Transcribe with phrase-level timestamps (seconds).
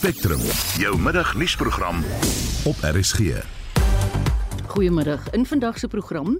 [0.00, 0.40] Spectrum,
[0.80, 1.98] jou middagnuusprogram
[2.64, 3.20] op RSG.
[4.66, 5.30] Goeiemiddag.
[5.30, 6.38] In vandag se program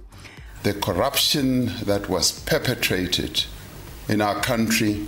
[0.61, 3.47] The corruption that was perpetrated
[4.07, 5.05] in our country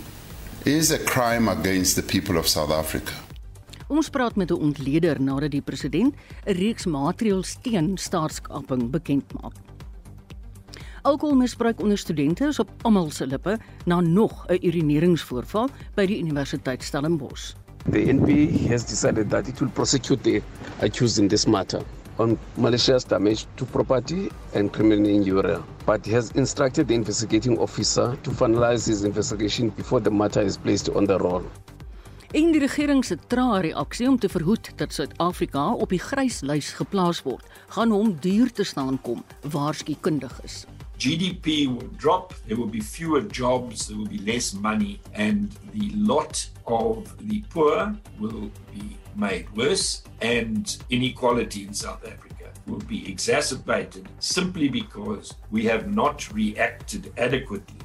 [0.62, 3.12] is a crime against the people of South Africa.
[3.86, 6.14] Ons praat met 'n ontleder nadat die president
[6.46, 9.54] 'n reeks maatreëls teen staatskaping bekend maak.
[11.02, 16.82] Alkoholmisbruik onder studente is op almal se lippe na nog 'n urineringsvoorval by die Universiteit
[16.82, 17.63] Stellenbosch.
[17.86, 20.42] The NP has decided that it will prosecute the
[20.80, 21.82] accused in this matter
[22.18, 28.30] on malicious damage to property and criminal injury, but has instructed the investigating officer to
[28.30, 31.44] finalize his investigation before the matter is placed on the roll.
[32.32, 37.20] En die regering se trae reaksie om te verhoed dat Suid-Afrika op die gryslys geplaas
[37.22, 37.44] word,
[37.76, 39.20] gaan hom duur te staan kom,
[39.52, 40.64] waarskuwindig is.
[40.98, 45.90] GDP will drop, there will be fewer jobs, there will be less money, and the
[45.96, 53.10] lot of the poor will be made worse, and inequality in South Africa will be
[53.10, 57.78] exacerbated simply because we have not reacted adequately.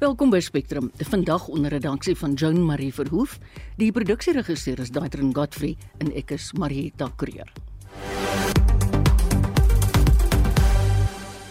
[0.00, 0.90] Welkom by Spectrum.
[0.96, 3.38] Vandag onder redaksie van Joan Marie Verhoef.
[3.76, 7.52] Die produksieregisseur is Daitrin Godfrey en ek is Marieta Kreer.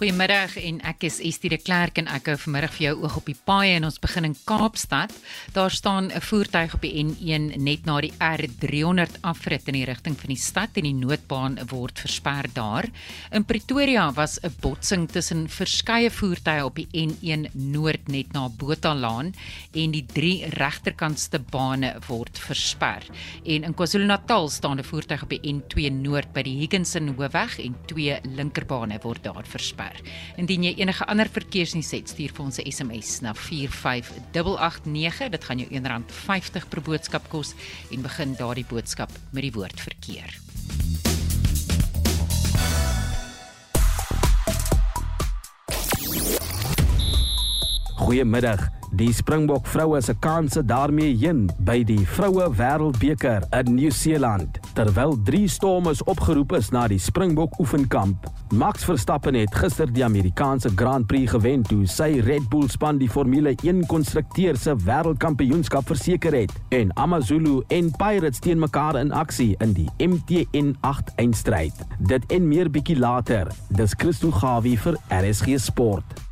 [0.00, 3.26] Goeiemiddag en ek is Estie de Klerk en ek hou vanmiddag vir jou oog op
[3.28, 5.12] die paaie en ons begin in Kaapstad.
[5.52, 10.16] Daar staan 'n voertuig op die N1 net na die R300 afrit in die rigting
[10.16, 12.88] van die stad en die noodbaan word versper daar.
[13.30, 19.34] In Pretoria was 'n botsing tussen verskeie voertuie op die N1 Noord net na Botalaan
[19.74, 23.04] en die drie regterkantste bane word versper.
[23.44, 27.76] En in KwaZulu-Natal staan 'n voertuig op die N2 Noord by die Higginson Hoofweg en
[27.86, 30.00] twee linkerbane word daar versper ver.
[30.40, 35.30] Indien jy enige ander verkeersnuus het, stuur vir ons 'n SMS na 45889.
[35.30, 37.54] Dit gaan jou R1.50 per boodskap kos
[37.90, 40.38] en begin daardie boodskap met die woord verkeer.
[47.96, 48.79] Goeiemiddag.
[48.90, 54.58] Die Springbok vroue se kanse daarmee heen by die Vroue Wêreldbeker in Nieu-Seeland.
[54.74, 58.26] Terwyl 3 stormes opgeroep is na die Springbok oefenkamp.
[58.50, 63.08] Max Verstappen het gister die Amerikaanse Grand Prix gewen toe sy Red Bull span die
[63.08, 66.54] Formule 1 konstrukteur se wêreldkampioenskap verseker het.
[66.74, 71.86] En AmaZulu en Pirates teen mekaar in aksie in die MTN8 eindstryd.
[72.10, 73.54] Dit en meer bietjie later.
[73.70, 76.29] Dis Christo Gawie vir RSG Sport.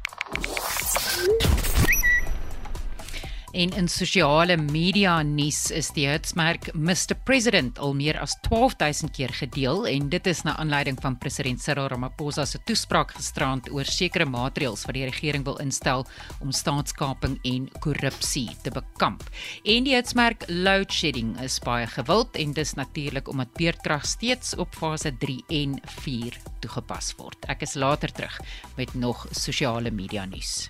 [3.53, 9.33] En in sosiale media nuus is die hitsmerk Mr President al meer as 12000 keer
[9.33, 14.29] gedeel en dit is na aanleiding van president Cyril Ramaphosa se toespraak gisterand oor sekere
[14.29, 16.05] maatreëls wat die regering wil instel
[16.45, 19.25] om staatskaping en korrupsie te bekamp.
[19.65, 24.77] En die hitsmerk load shedding is baie gewild en dis natuurlik omdat beerdkrag steeds op
[24.77, 27.49] fase 3 en 4 toegepas word.
[27.49, 28.43] Ek is later terug
[28.77, 30.69] met nog sosiale media nuus.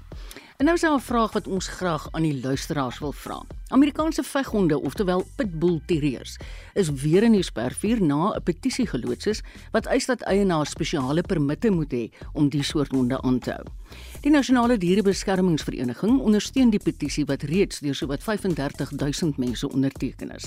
[0.59, 3.43] En nou is daar 'n vraag wat ons graag aan die luisteraars wil vra.
[3.67, 6.37] Amerikaanse veghonde, oftewel pitbull terriers,
[6.75, 11.23] is weer in die spervuur na 'n petisie geloods is wat eis dat eienaars spesiale
[11.23, 13.65] permitte moet hê om die soort honde aan te hou.
[14.21, 20.45] Die Nasionale Dierebeskermingsvereniging ondersteun die petisie wat reeds deur sowat 35000 mense onderteken is.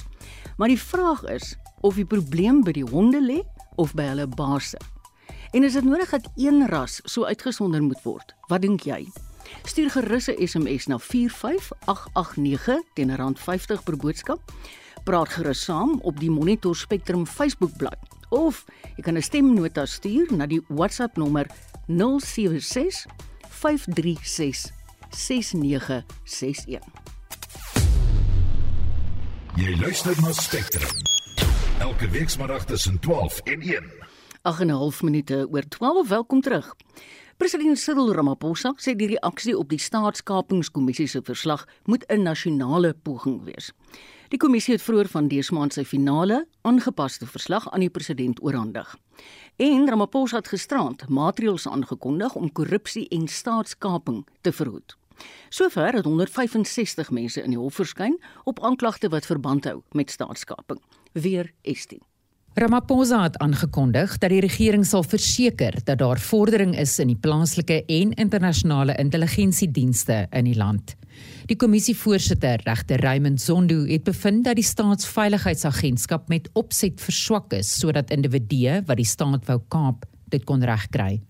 [0.57, 3.41] Maar die vraag is of die probleem by die honde lê
[3.75, 4.77] of by hulle baase.
[5.51, 8.35] En is dit nodig dat een ras so uitgesonder moet word?
[8.47, 9.07] Wat dink jy?
[9.63, 14.39] Stuur gerus 'n SMS na 45889 teen R50 per boodskap.
[15.03, 17.97] Praat gerus saam op die Monitor Spectrum Facebookblad
[18.29, 21.47] of jy kan 'n stemnota stuur na die WhatsApp nommer
[21.87, 23.05] 076
[23.49, 24.71] 536
[25.09, 26.79] 6961.
[29.55, 30.89] Jy luister na Spectrum.
[31.79, 33.91] Elke weekmiddag tussen 12 en 1.
[34.41, 36.07] 8 en 'n half minute oor 12.
[36.07, 36.75] Welkom terug.
[37.41, 43.41] President Cyril Ramaphosa sê die reaksie op die staatskapingskommissie se verslag moet 'n nasionale poging
[43.43, 43.71] wees.
[44.29, 48.95] Die kommissie het vroeër van dese maand sy finale aangepaste verslag aan die president oorhandig.
[49.57, 54.97] En Ramaphosa het gisterand maatreëls aangekondig om korrupsie en staatskaping te verhoed.
[55.49, 60.81] Sover het 165 mense in die hof verskyn op aanklagte wat verband hou met staatskaping.
[61.13, 62.01] Weer Estie.
[62.53, 67.77] Ramaphosa het aangekondig dat die regering sal verseker dat daar vordering is in die plaaslike
[67.87, 70.97] en internasionale intelligensiedienste in die land.
[71.47, 78.11] Die kommissievoorsitter, regter Raymond Zondo, het bevind dat die staatsveiligheidsagentskap met opset verswak is sodat
[78.11, 81.21] individue wat die staat wou kaap, dit kon regkry.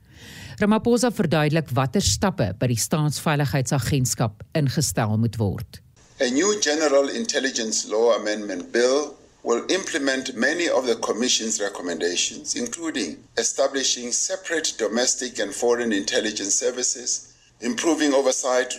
[0.57, 5.83] Ramaphosa verduidelik watter stappe by die staatsveiligheidsagentskap ingestel moet word.
[6.17, 13.23] A new General Intelligence Law Amendment Bill will implement many of the Commission's recommendations, including
[13.37, 18.73] establishing separate domestic and foreign intelligence services, improving oversight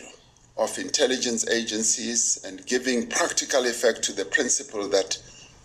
[0.56, 5.18] of intelligence agencies, and giving practical effect to the principle that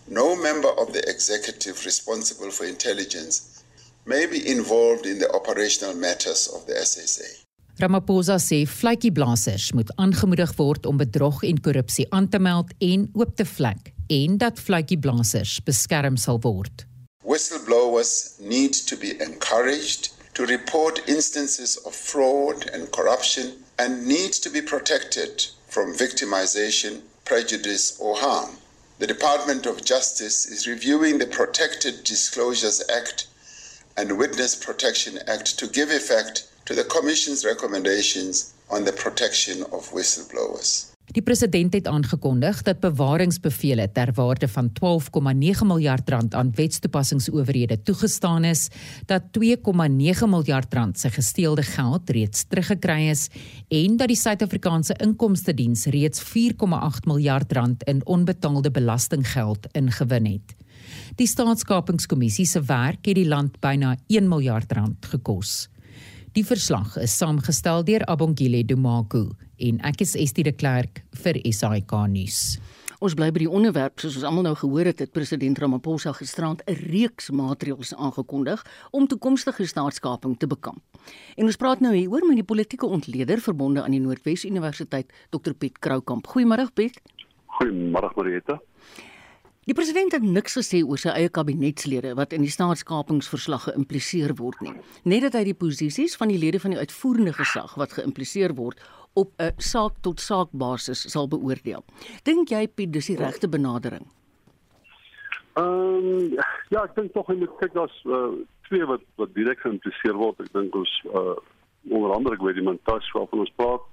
[0.08, 3.62] no member of the executive responsible for intelligence
[4.06, 7.44] may be involved in the operational matters of the SSA.
[7.78, 13.36] Ramaphosa sê vletjieblassers moet aangemoedig word om bedrog en korrupsie aan te meld en oop
[13.38, 14.60] te vlek en dat
[15.64, 16.86] beskerm sal word.
[17.24, 24.50] Whistleblowers need to be encouraged to report instances of fraud and corruption and need to
[24.50, 28.56] be protected from victimization, prejudice or harm.
[28.98, 33.26] The Department of Justice is reviewing the Protected Disclosures Act
[33.96, 39.90] and Witness Protection Act to give effect to the Commission's recommendations on the protection of
[39.92, 40.92] whistleblowers.
[41.08, 48.44] Die president het aangekondig dat bewaringsbevele ter waarde van 12,9 miljard rand aan wetstoepassingsowerhede toegestaan
[48.44, 48.68] is,
[49.06, 53.28] dat 2,9 miljard rand se gesteelde geld reeds teruggekry is
[53.68, 60.56] en dat die Suid-Afrikaanse Inkomste Diens reeds 4,8 miljard rand in onbetaalde belastinggeld ingewin het.
[61.16, 65.68] Die staatskapingskommissie se werk het die land byna 1 miljard rand gekos.
[66.38, 69.24] Die verslag is saamgestel deur Abongile Dumaku
[69.66, 72.36] en ek is Estie de Klerk vir SAK nuus.
[73.02, 76.62] Ons bly by die onderwerp soos ons almal nou gehoor het, het president Ramaphosa gisterand
[76.70, 78.62] 'n reeks maatreëls aangekondig
[78.92, 80.78] om toekomstige staatskaping te bekamp.
[81.34, 85.54] En ons praat nou hieroor met die politieke ontleder verbonde aan die Noordwes Universiteit, Dr
[85.58, 86.26] Piet Kroukamp.
[86.26, 87.00] Goeiemôre Piet.
[87.58, 88.60] Goeiemôre Marieta.
[89.68, 94.62] Die president het niks gesê oor sy eie kabinetslede wat in die staatskapingsverslag geïmpliseer word
[94.64, 94.70] nie.
[95.04, 98.80] Net dat hy die posisies van die lede van die uitvoerende gesag wat geïmpliseer word
[99.12, 101.84] op 'n saak tot saak basis sal beoordeel.
[102.24, 104.06] Dink jy Piet dis die regte benadering?
[105.60, 106.38] Ehm um,
[106.70, 110.40] ja, ek dink tog in die kyk daar's uh, twee wat wat direk geïmpliseer word.
[110.40, 111.36] Ek dink ons uh,
[111.90, 113.84] onder andere ek weet die montas waarvan ons praat.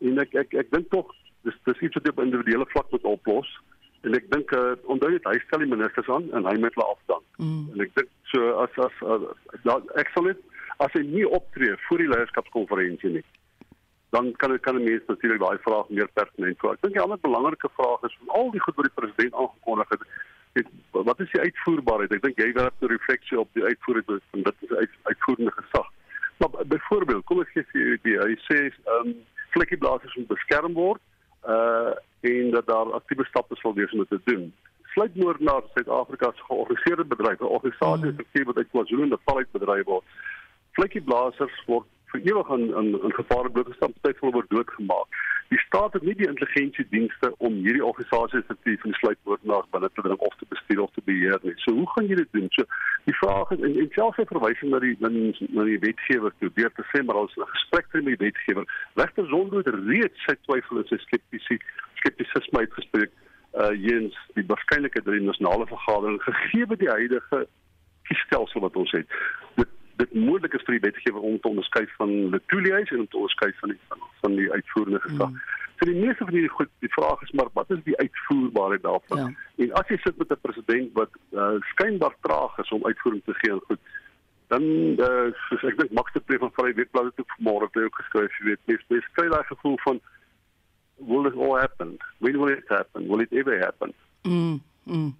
[0.00, 1.06] En ek ek ek dink tog
[1.46, 3.54] dis dis iets wat op individuele vlak moet oplos
[4.04, 6.90] en ek dink uh, onthou net hy stel die ministers aan en hy met hulle
[6.96, 7.22] afdan.
[7.38, 7.62] Mm.
[7.74, 10.42] En ek dink so as as uh, ek sal net
[10.84, 13.24] as hy nie optree voor die leierskapskonferensie nie
[14.14, 16.72] dan kan dit kan 'n mens natuurlik daai vraag meer pertinent vra.
[16.72, 19.88] Ek dink 'n ander belangrike vraag is van al die goed wat die president aangekondig
[19.88, 20.02] het,
[20.58, 20.68] het
[21.08, 22.12] wat is die uitvoerbaarheid?
[22.12, 25.88] Ek dink jy werk 'n refleksie op die uitvoering van dit is uit, uitvoerende gesag.
[26.38, 29.14] Maar byvoorbeeld, kom ek gee vir julle die hy sê ehm um,
[29.54, 31.00] vlekkieblassers moet beskerm word
[31.46, 31.92] uh
[32.24, 34.52] en dat daar aktiewe stappe sal wees om dit te doen.
[34.82, 38.44] Sluitmoordenaar Suid-Afrika se georganiseerde bedryf, 'n organisasie mm.
[38.44, 40.04] wat uit KwaZulu-Natal uit bedryf word.
[40.72, 45.22] Vlekkieblassers word vir ewig in in, in gevaar blootgestel, tyd hulle word doodgemaak.
[45.52, 50.22] Die staat het nie die intelligensiedienste om hierdie organisasies effektief in sluitmoordenaars binne te dring
[50.28, 51.54] of te bestuur of te beheer nie.
[51.64, 52.48] So hoe gaan jy dit doen?
[52.56, 52.64] So
[53.08, 55.10] die vraag is en, en selfs hy verwysing na die na,
[55.58, 58.64] na die wetgewer toe deur te sê maar ons 'n gesprek met die wetgewer.
[59.02, 61.60] Regter Zondo het reeds sy twyfel en sy skeptisie
[62.00, 63.12] skeptisisme uitgespreek
[63.54, 67.46] uh eens die waarskynlikheid dat die nasionale vergadering gegee die huidige
[68.08, 69.06] kiesstelsel wat ons het.
[69.60, 73.20] Dit dit moontlik is vir die wetgewer om te onderskei van Letulies en om te
[73.20, 75.30] onderskei van die van, van die uitvoerende gesag.
[75.30, 75.42] Mm.
[75.78, 79.18] So die meeste van hierdie goed, die vraag is maar wat is die uitvoerbaarheid daarvan?
[79.18, 79.64] Ja.
[79.64, 83.34] En as jy sit met 'n president wat uh, skynbaar traag is om uitvoering te
[83.42, 83.80] gee, goed,
[84.52, 84.62] dan
[85.06, 88.00] uh, soos ek dink Max de Pre van Vrye Wetblad het ook vanmôre het ook
[88.02, 90.00] geskryf, jy weet, mens mens kry daai gevoel van
[90.96, 91.96] will it all happen?
[92.18, 93.08] When will it happen?
[93.08, 93.94] Will it ever happen?
[94.22, 94.62] Mm.
[94.84, 95.16] Mm.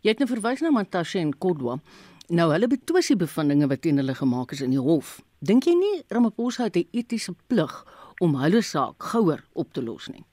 [0.00, 1.78] Jy het nou verwys na Mantashe en Kodwa.
[2.28, 5.14] Nou hulle betwis die bevindinge wat teen hulle gemaak is in die hof.
[5.40, 7.72] Dink jy nie Ramaphosa het 'n etiese plig
[8.20, 10.24] om hulle saak gouer op te los nie?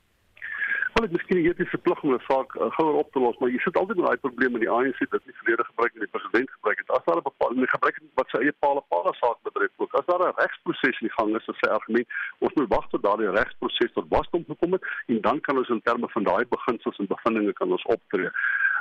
[0.96, 3.60] Wel, ek miskien 'n plig om 'n saak uh, gouer op te los, maar jy
[3.60, 6.50] sit altyd met daai probleem met die ANC dat nie verlede gebruik en die president
[6.52, 6.92] gebruik het.
[6.92, 10.28] As daar 'n bepaalde gebruik wat sy eie paal paal saak betref, ook as daar
[10.28, 12.08] 'n regsproses in gang is, is sy argument,
[12.40, 15.82] ons moet wag tot daardie regsproses tot wasdom gekom het en dan kan ons in
[15.82, 18.30] terme van daai beginsels en bevindinge kan ons optree.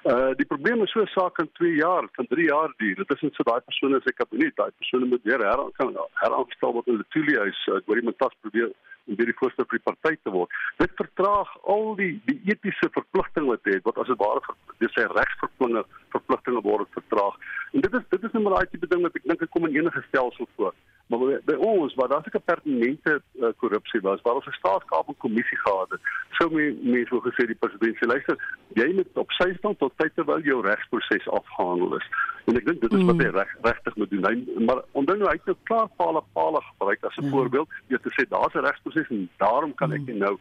[0.04, 2.94] Uh die probleem is so 'n saak in 2 jaar, van 3 jaar duur.
[2.94, 6.72] Dit is net so daai persone se kabinet, daai persone moet weer her kan heranstel
[6.72, 7.60] wat hulle toelie is.
[7.76, 8.70] Ek hoor iemand tas probeer
[9.06, 10.50] om weer die voorste vir die party te word.
[10.76, 14.92] Dit vertraag al die die etiese verpligtinge wat hy het wat as dit ware dis
[14.92, 15.84] sy regsverpligtinge
[16.16, 17.38] verpligtinge word vertraag.
[17.72, 19.66] En dit is dit is net maar daai tipe ding wat ek dink ek kom
[19.68, 20.74] in enige stelsel voor.
[21.12, 25.18] Maar by, by ons waar daar seker pertinente uh, korrupsie was, waar ons 'n staatskaping
[25.24, 26.00] kommissie gehad het,
[26.38, 28.36] sou mense wou gesê die president sê luister,
[28.74, 32.06] jy moet op sy stand tot tyd terwyl jou regsproses afgehandel is.
[32.44, 33.36] En ek dink dit is wat hy mm.
[33.38, 34.26] reg regtig moet doen.
[34.28, 37.34] Hy, maar onthou nou hy het nou klaar paal paal gebruik as 'n mm.
[37.36, 40.18] voorbeeld, jy te sê daar's 'n regsproses en daarom kan ek mm.
[40.18, 40.34] nou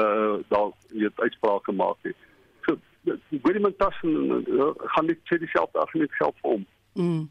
[0.00, 2.14] uh daar weet uitsprake maak nie.
[2.66, 2.78] So
[3.42, 6.66] Willem Tassen uh, gaan net sê dieselfde argument geld vir hom.
[6.94, 7.28] Mm.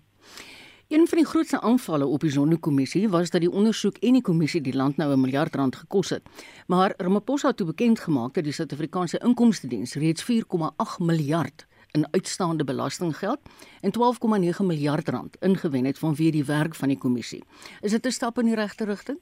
[0.90, 4.62] Een van die grootste aanvalle op die Zondo-kommissie was dat die ondersoek en die kommissie
[4.62, 6.24] die land nou 'n miljard rand gekos het.
[6.68, 12.08] Maar Ramaphosa het toe bekend gemaak dat die Suid-Afrikaanse Inkomste Diens reeds 4,8 miljard in
[12.12, 13.40] uitstaande belastinggeld
[13.82, 17.44] en 12,9 miljard rand ingewen het vanweë die werk van die kommissie.
[17.82, 19.20] Is dit 'n stap in die regte rigting?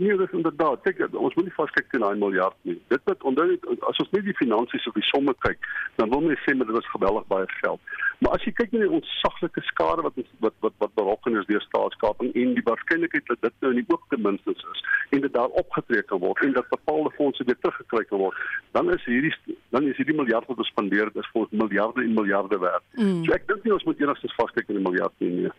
[0.00, 0.80] Nee, dis inderdaad.
[0.80, 2.78] Kyk, ons moet nie vaskyk teen 'n miljard nie.
[2.88, 5.58] Dit wat onthou as ons net die finansies of die somme kyk,
[5.96, 7.80] dan wil mens sê maar dit was geweldig baie geld.
[8.18, 11.60] Maar as jy kyk na die ontsaglike skade wat wat wat wat berokken is deur
[11.60, 15.32] staatskaping en die waarskynlikheid dat dit nou in die oop ten minste is en dit
[15.32, 18.36] daar opgetrek kan word en dat bepaalde fondse weer teruggekry kan word,
[18.72, 19.34] dan is hierdie
[19.68, 22.84] dan is hierdie miljard wat gespandeer is vir miljarde en miljarde werd.
[22.96, 23.24] Mm.
[23.24, 25.30] So ek dink nie ons moet enigstens vaskyk in die miljard nie.
[25.30, 25.52] nie.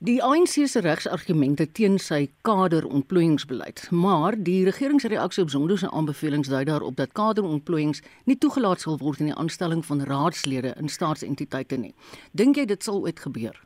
[0.00, 6.62] Die ANC se regsargumente teen sy kaderontplooiingsbeleid, maar die regeringsreaksie op Zondo se aanbevelings dui
[6.64, 11.92] daarop dat kaderontplooiings nie toegelaat sal word in die aanstelling van raadslede in staatsentiteite nie.
[12.32, 13.60] Dink jy dit sal ooit gebeur?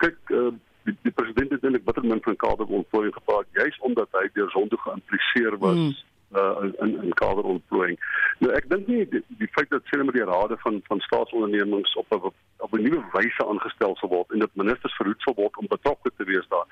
[0.00, 0.48] Kyk, uh,
[0.88, 4.80] die, die president het eintlik bitter min van kaderontplooiing gepraat, juis omdat hy deur Zondo
[4.88, 5.76] geïmpliseer was.
[5.76, 5.92] Hmm
[6.36, 7.98] uh, in in kaderontplooiing.
[8.38, 11.94] Nou ek dink nie die, die feit dat sê met die rade van van staatsondernemings
[12.00, 12.32] op 'n
[12.74, 16.10] op 'n nuwe wyse aangestel sal word en dat ministers verhoed sal word om betrokke
[16.16, 16.66] te wees daar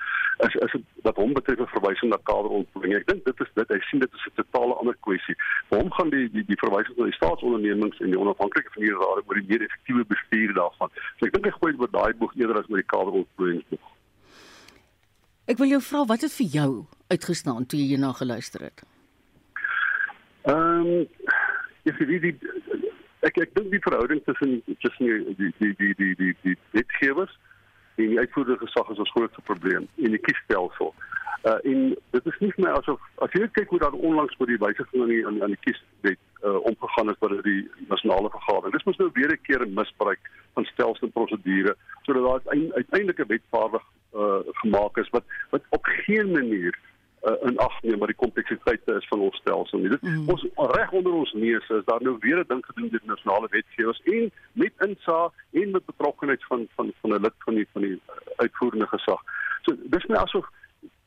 [0.45, 2.95] is is wat hom betref 'n verwysing na kaderontplooiing.
[2.95, 5.35] Ek dink dit is dit hy sien dit is 'n totale ander kwessie.
[5.69, 8.91] Vir hom gaan die die die verwysing na die staatsondernemings en die onafhanklike van die
[8.91, 10.89] rade oor die meer effektiewe bestuur daarvan.
[11.19, 13.85] So ek dink hy gooi oor daai boeg eerder as met die kaderontplooiingsboeg.
[15.45, 18.83] Ek wil jou vra wat het vir jou uitgestaan toe jy hierna geluister het?
[20.43, 21.07] Ehm um,
[21.83, 22.39] ek sê die
[23.27, 27.33] ek ek dink die verhouding tussen tussen die die die die die die die wetgewers
[27.95, 30.93] en die uitvoerende gesag is ons grootste probleem in die kiesstelsel.
[31.43, 31.81] Uh en
[32.15, 35.03] dit is nie vir my asof as jy kyk hoe daar onlangs met die wysiging
[35.05, 37.59] aan die aan, aan die kieswet uh omgegaan is by die
[37.91, 38.75] nasionale vergadering.
[38.75, 41.75] Dis mos nou weer 'n keer 'n misbruik van stelsel en prosedure
[42.05, 46.79] sodat daar uiteindelik 'n wetvaardig uh gemaak is wat wat op geen manier
[47.23, 49.91] uh, in ag neem wat die kompleksiteite is van ons stelsel nie.
[49.93, 50.29] Dit mm.
[50.33, 54.01] ons reg onder ons neus is daar nou weer 'n ding gedoen deur nasionale wetgewers
[54.03, 58.01] en met insa en met betrokkeheid van van van 'n lid van die van die
[58.35, 59.21] uitvoerende gesag.
[59.61, 60.45] So dis net asof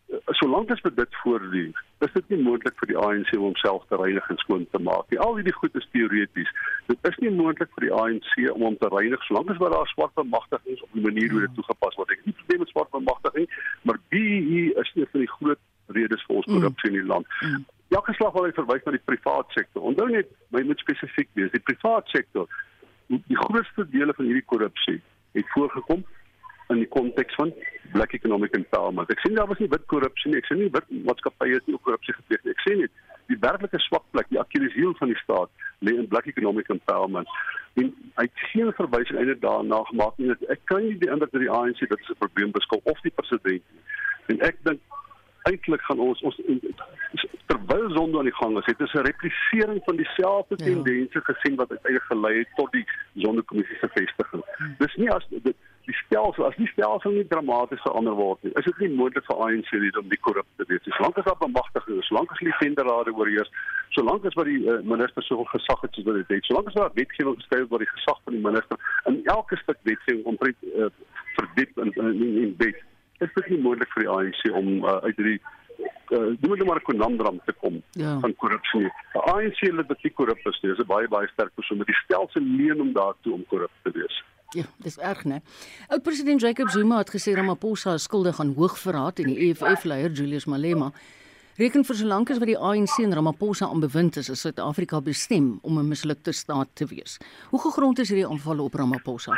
[0.09, 3.97] uh, solank as dit voortduur, is dit nie moontlik vir die ANC om homself te
[3.97, 5.21] reinig en skoon te maak nie.
[5.21, 6.51] Al hierdie goed is teoreties.
[6.87, 9.93] Dit is nie moontlik vir die ANC om hom te reinig solank as wat daar
[9.93, 12.11] swart bemagtigings op die manier hoe dit toegepas word.
[12.11, 13.49] Ek het nie probleme met swart bemagtiging,
[13.83, 15.65] maar BEE is een van die groot
[15.95, 16.95] redes vir ons korrupsie mm.
[16.95, 17.27] in die land.
[17.41, 17.65] Mm.
[17.95, 19.83] Elke slag wil hy verwys na die private sektor.
[19.83, 22.51] Onthou net, my moet spesifiek wees, die private sektor,
[23.09, 24.99] die grootste dele van hierdie korrupsie
[25.37, 26.03] het voorgekom
[26.69, 27.53] in die konteks van
[27.93, 29.11] black economic empowerment.
[29.13, 30.41] Ek sê nie daar was nie wit korrupsie nie.
[30.43, 32.55] Ek sê nie wit maatskappye het nie korrupsie gepleeg nie.
[32.57, 36.27] Ek sê net die werklike swak plek, die akkuliesiel van die staat lê in black
[36.31, 37.31] economic empowerment.
[37.79, 40.35] En hy het geen verwysing eintlik daarna gemaak nie.
[40.51, 43.15] Ek kan nie die indruk dat die ANC dit is 'n probleem beskou of die
[43.15, 43.63] president nie.
[44.35, 44.81] En ek dink
[45.51, 46.41] eintlik gaan ons ons
[47.47, 50.65] terwyl sonde aan die gang is, het ons 'n replisering van dieselfde ja.
[50.65, 54.45] tendense gesien wat uiteindelik gelei het tot die sondekommissie se vestiging.
[54.79, 58.53] Dis nie as dit die stelsel as die stelsel nie dramaties verander word nie.
[58.61, 60.83] Is dit nie moontlik vir ANC dit om die korrup te wees?
[60.97, 63.53] Solank as daar bemagtiging is, solank as die venderrade oorheers,
[63.99, 66.79] solank as wat die uh, minister soveel gesag het soos wat dit het, solank as
[66.79, 68.77] daar wetgewing geskryf word die gesag van die minister
[69.13, 70.91] in elke stuk wetgewing omtrent uh,
[71.39, 72.83] verdiep in in, in, in wet
[73.19, 75.41] is dit nie moontlik vir die ANC om uh, uit hierdie
[76.17, 78.19] uh, doen moet maar 'n konandram te kom ja.
[78.21, 78.89] van korrupsie.
[79.13, 81.87] Die ANC lid wat nie korrup is nie, is 'n baie baie sterk persoon met
[81.87, 84.23] die stelsel leen om daartoe om korrup te wees.
[84.55, 85.41] Ja, dis erg, né?
[85.89, 90.11] Oud president Jacob Zuma het gesê Ramaphosa is skuldig aan hoogverraad en die EFF leier
[90.11, 90.93] Julius Malema
[91.57, 95.79] reken vir solank as wat die ANC en Ramaphosa aanbewind is, is Suid-Afrika bestem om
[95.79, 97.19] 'n mislukte staat te wees.
[97.51, 99.33] Hoe gegrond is hierdie aanvalle op Ramaphosa?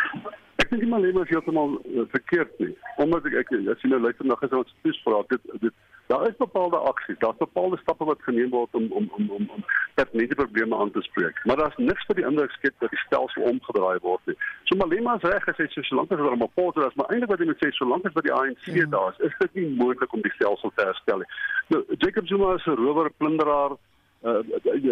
[0.69, 2.75] Ek dink maar Lema is heeltemal uh, verkeerd nie.
[3.01, 5.75] Omdat ek ek as jy nou luister na gister ons toespraak, dit dit
[6.09, 9.65] daar is bepaalde aksies, daar's bepaalde stappe wat geneem word om om om om om
[9.95, 11.41] pertinente probleme aan te spreek.
[11.45, 14.37] Maar daar's niks vir die indruk skep dat die stelsel omgedraai word nie.
[14.69, 17.45] So Malema is reg gesê so solank as daar 'n rapport is, maar eintlik wat
[17.45, 18.87] hy moet sê solank as wat die ANC ja.
[18.97, 21.31] daar is, is dit nie moontlik om die stelsel te herstel nie.
[21.69, 23.77] Nou Jacob Zuma is 'n rower, plunderaar,
[24.23, 24.41] uh,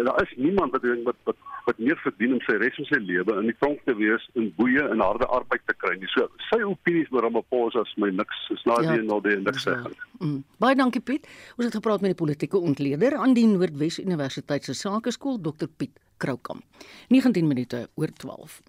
[0.05, 2.99] daar is niemand wat dink wat wat wat meer verdien om sy res van sy
[3.03, 6.07] lewe in die tronk te wees en boeye en harde arbeid te kry nie.
[6.13, 9.67] So sy opinies oor Ramaphosa is my niks is nou die en nou die niks
[9.67, 9.75] sê.
[10.21, 10.39] Mm.
[10.63, 11.27] Baie dankie Piet.
[11.57, 15.99] Ons het gepraat met die politieke ontleder aan die Noordwes Universiteit se Sakeskool Dr Piet
[16.23, 16.63] Kroukamp.
[17.13, 18.61] 19 minute oor 12.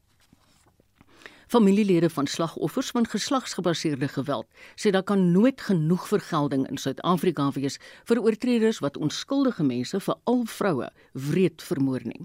[1.49, 7.79] Familielede van slagoffers van geslagsgebaseerde geweld sê daar kan nooit genoeg vergelding in Suid-Afrika wees
[8.05, 12.21] vir oortreders wat onskuldige mense, veral vroue, wreed vermoor nie.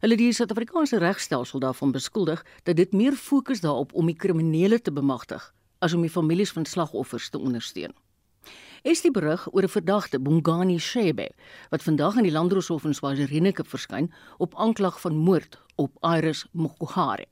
[0.00, 4.92] Hulle die Suid-Afrikaanse regstelsel daarvan beskuldig dat dit meer fokus daarop om die kriminele te
[4.92, 5.52] bemagtig
[5.84, 7.92] as om die families van slagoffers te ondersteun.
[8.86, 11.26] Is die berig oor 'n verdagte Bongani Shebe
[11.70, 17.26] wat vandag in die Landdroshof in Swaziland verskyn op aanklag van moord op Iris Mokohare.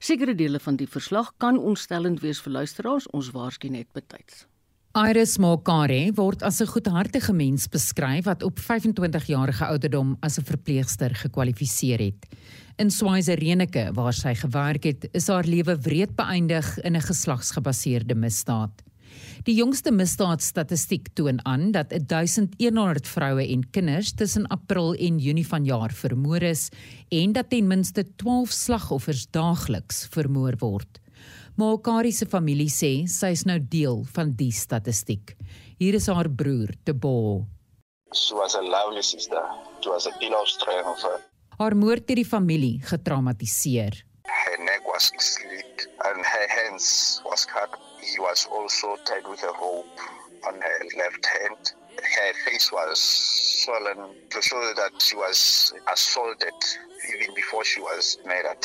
[0.00, 4.46] Sekere dele van die verslag kan ontstellend wees vir luisteraars, ons waarsku net betyds.
[4.94, 10.44] Iris Mokare word as 'n goedhartige mens beskryf wat op 25 jarige ouderdom as 'n
[10.44, 12.26] verpleegster gekwalifiseer het.
[12.78, 18.89] In Swaziland waar sy gewerk het, is haar lewe wreed beëindig in 'n geslagsgebaseerde misdaad.
[19.46, 25.92] Die jongste misdaadstatistiek toon aan dat 1100 vroue en kinders tussen April en Junie vanjaar
[25.92, 26.68] vermoor is
[27.08, 31.00] en dat ten minste 12 slagoffers daagliks vermoor word.
[31.56, 35.34] Maar Kari se familie sê sy is nou deel van die statistiek.
[35.80, 37.46] Hier is haar broer, Tebo.
[38.12, 39.42] She was a lovely sister.
[39.80, 41.04] She was a pillar of strength.
[41.60, 43.98] Haar moord het die familie getraumatiseer.
[44.24, 45.69] Her neck was slit
[46.04, 47.70] and her hands was cut
[48.00, 49.98] He was also tied with a rope
[50.48, 51.62] on her left hand.
[52.00, 52.98] Her face was
[53.62, 56.56] swollen to show that she was assaulted
[57.12, 58.64] even before she was murdered.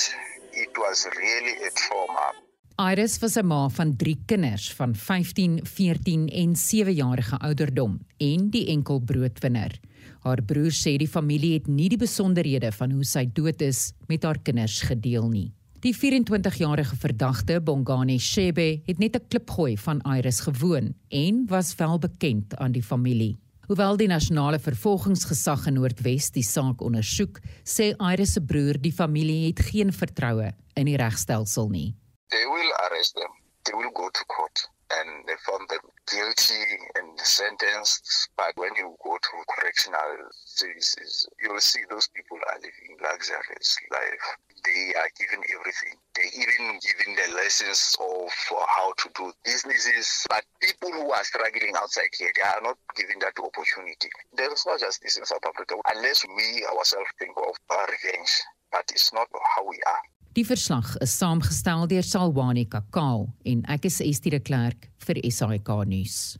[0.53, 2.31] It was really a trauma.
[2.77, 8.49] Iris was 'n ma van 3 kinders van 15, 14 en 7 jarige ouderdom en
[8.49, 9.79] die enkel broodwinner.
[10.23, 14.23] Haar broer sê die familie het nie die besonderhede van hoe sy dood is met
[14.23, 15.53] haar kinders gedeel nie.
[15.85, 21.99] Die 24-jarige verdagte, Bongani Shebe, het net 'n klipgooi van Iris gewoon en was wel
[21.99, 23.37] bekend aan die familie.
[23.67, 29.47] Hoewel die nasionale vervolgingsgesag in Noordwes die saak ondersoek, sê Iris se broer die familie
[29.47, 31.95] het geen vertroue in die regstelsel nie.
[32.27, 33.31] They will arrest them.
[33.61, 36.63] They will go to court and they found them guilty
[36.95, 38.29] and sentenced.
[38.37, 44.25] But when you go to correctional services, you'll see those people are living luxurious life.
[44.65, 45.93] they are given everything.
[46.15, 48.31] They even given the lessons of
[48.67, 50.25] how to do businesses.
[50.29, 54.09] But people who are struggling outside here, they are not given that opportunity.
[54.33, 58.31] There is no justice in South Africa unless we ourselves think of uh, revenge.
[58.71, 60.01] But it's not how we are.
[60.35, 65.69] Die verslag is saamgestel deur Salwani Kakal en ek is Estie de Klerk vir SAK
[65.87, 66.35] nuus.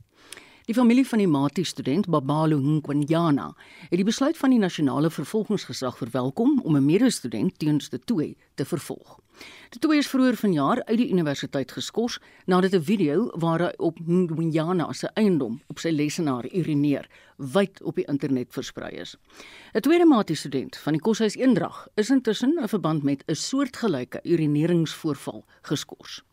[0.65, 3.51] Die familie van die Mati student Babalo Nkwanyana
[3.89, 8.65] het die besluit van die nasionale vervolgingsgesag verwelkom om 'n medestudent teens te toe te
[8.65, 9.19] vervolg.
[9.69, 13.99] Die twee is vroeër vanjaar uit die universiteit geskort nadat 'n video waar hy op
[13.99, 19.17] Nkwanyana se eiendom op sy lesenaar urineer wyd op die internet versprei is.
[19.73, 24.19] 'n Tweede Mati student van die Koshuis Eendrag is intussen in verband met 'n soortgelyke
[24.23, 26.23] urineringsvoorval geskort.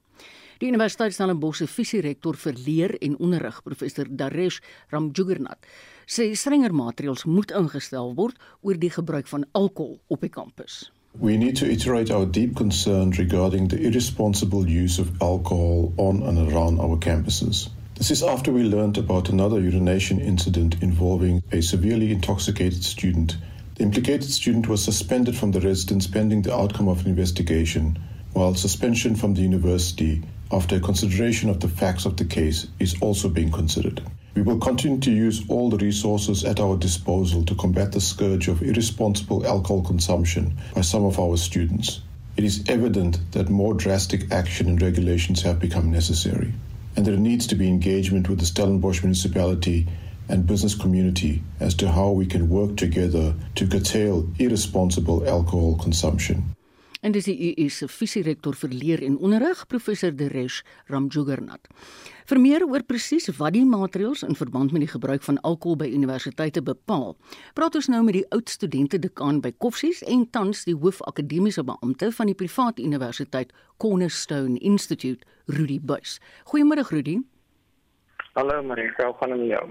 [0.62, 4.61] Die Universiteit Stellenbosch se visierektor vir leer en onderrig, professor Daresh
[4.92, 5.66] Ramjugernat,
[6.07, 10.77] sê strenger maatreëls moet ingestel word oor die gebruik van alkohol op die kampus.
[11.18, 16.38] We need to iterate our deep concern regarding the irresponsible use of alcohol on and
[16.38, 17.66] around our campuses.
[17.98, 23.35] This is after we learned about another urination incident involving a severely intoxicated student.
[23.75, 27.98] The implicated student was suspended from the residence pending the outcome of an investigation,
[28.33, 30.22] while suspension from the university
[30.53, 34.03] after consideration of the facts of the case is also being considered.
[34.35, 38.49] We will continue to use all the resources at our disposal to combat the scourge
[38.49, 42.01] of irresponsible alcohol consumption by some of our students.
[42.37, 46.55] It is evident that more drastic action and regulations have become necessary,
[46.97, 49.87] and there needs to be engagement with the Stellenbosch municipality
[50.29, 56.55] and business community as to how we can work together to curtail irresponsible alcohol consumption.
[57.03, 61.67] En dis die EU se visierektor vir leer en onderrig professor Deresh Ramjugernat.
[62.31, 65.91] Vir meer oor presies wat die maatreëls in verband met die gebruik van alkohol by
[65.91, 67.17] universiteite bepaal,
[67.59, 71.67] praat ons nou met die oud studente dekaan by Koffsies en tans die hoof akademiese
[71.67, 76.21] beampte van die privaat universiteit Cornerstone Institute, Rudy Buys.
[76.53, 77.19] Goeiemôre Rudy.
[78.33, 79.64] Hallo Marie, hoe gaan dit met jou?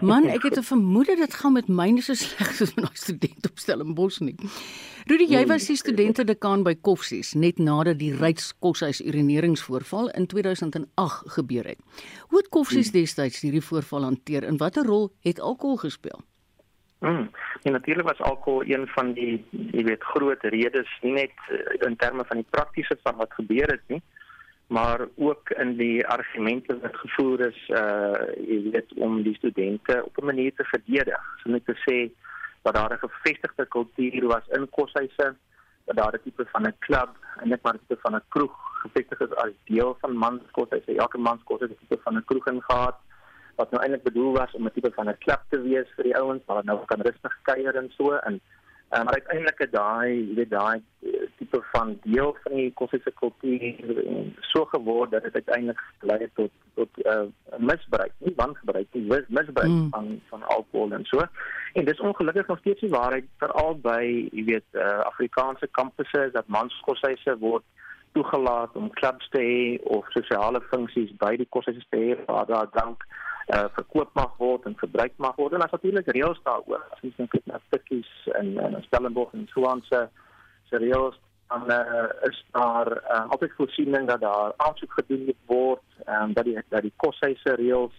[0.00, 3.50] Man, ek het 'n vermoede dit gaan met myne so sleg soos met daai student
[3.50, 4.34] op Stellenbosch nie.
[5.06, 11.30] Rudy, jy was die studente dekaan by Koffsies net nadat die Ryds-Koshuis urineringsvoorval in 2008
[11.36, 11.78] gebeur het.
[12.28, 16.20] Hoe het Koffsies destyds hierdie voorval hanteer en watter rol het alkohol gespeel?
[17.00, 17.30] Mm.
[17.62, 21.96] Ja, natuurlik was alkohol een van die jy weet groot redes nie net eh, in
[21.96, 24.02] terme van die praktiese van wat gebeur het nie,
[24.68, 30.18] maar ook in die argumente wat gevoer is uh jy weet om die studente op
[30.18, 31.24] 'n manier te verdedig.
[31.42, 32.12] So net te sê
[32.62, 35.34] dat daar 'n gevestigde kultuur was in koshuise,
[35.84, 39.20] dat daar 'n tipe van 'n klub en net maar tipe van 'n kroeg gevestig
[39.20, 40.70] is as deel van manskos.
[40.70, 42.98] Hy sê elke manskos het 'n tipe van 'n kroeg ingehaat
[43.56, 46.16] wat nou eintlik bedoel was om 'n tipe van 'n klub te wees vir die
[46.16, 48.40] ouens waar hulle nou kan rustig kuier en so en
[48.90, 53.12] Um, maar uiteindelik het daai, jy weet daai eh, tipe van deel van die kosse
[53.20, 53.74] kultuur
[54.40, 59.68] so geword dat dit uiteindelik gelei het tot tot uh, misbruik, nie wangebruik nie, misbruik
[59.68, 59.88] mm.
[59.90, 61.26] van van alkohol en so.
[61.72, 66.46] En dis ongelukkig nog steeds die waarheid veral by, jy weet, uh, Afrikaanse kampusse dat
[66.46, 67.64] manskoshuise word
[68.12, 72.70] toegelaat om clubs te hê of sosiale funksies by die koshuise te hê waar daar
[72.72, 73.04] drank
[73.54, 75.52] uh, verkoop mag word en gebruik mag word.
[75.56, 76.84] En as natuurlik reëls daaroor.
[76.92, 80.08] As jy kyk na stukkies in in Stellenbosch en Swansea
[80.70, 81.16] se reëls
[81.48, 86.44] dan uh, is daar uh, altyd voorsiening dat daar aansoek gedoen word en um, dat
[86.44, 87.94] die dat die koshuise reëls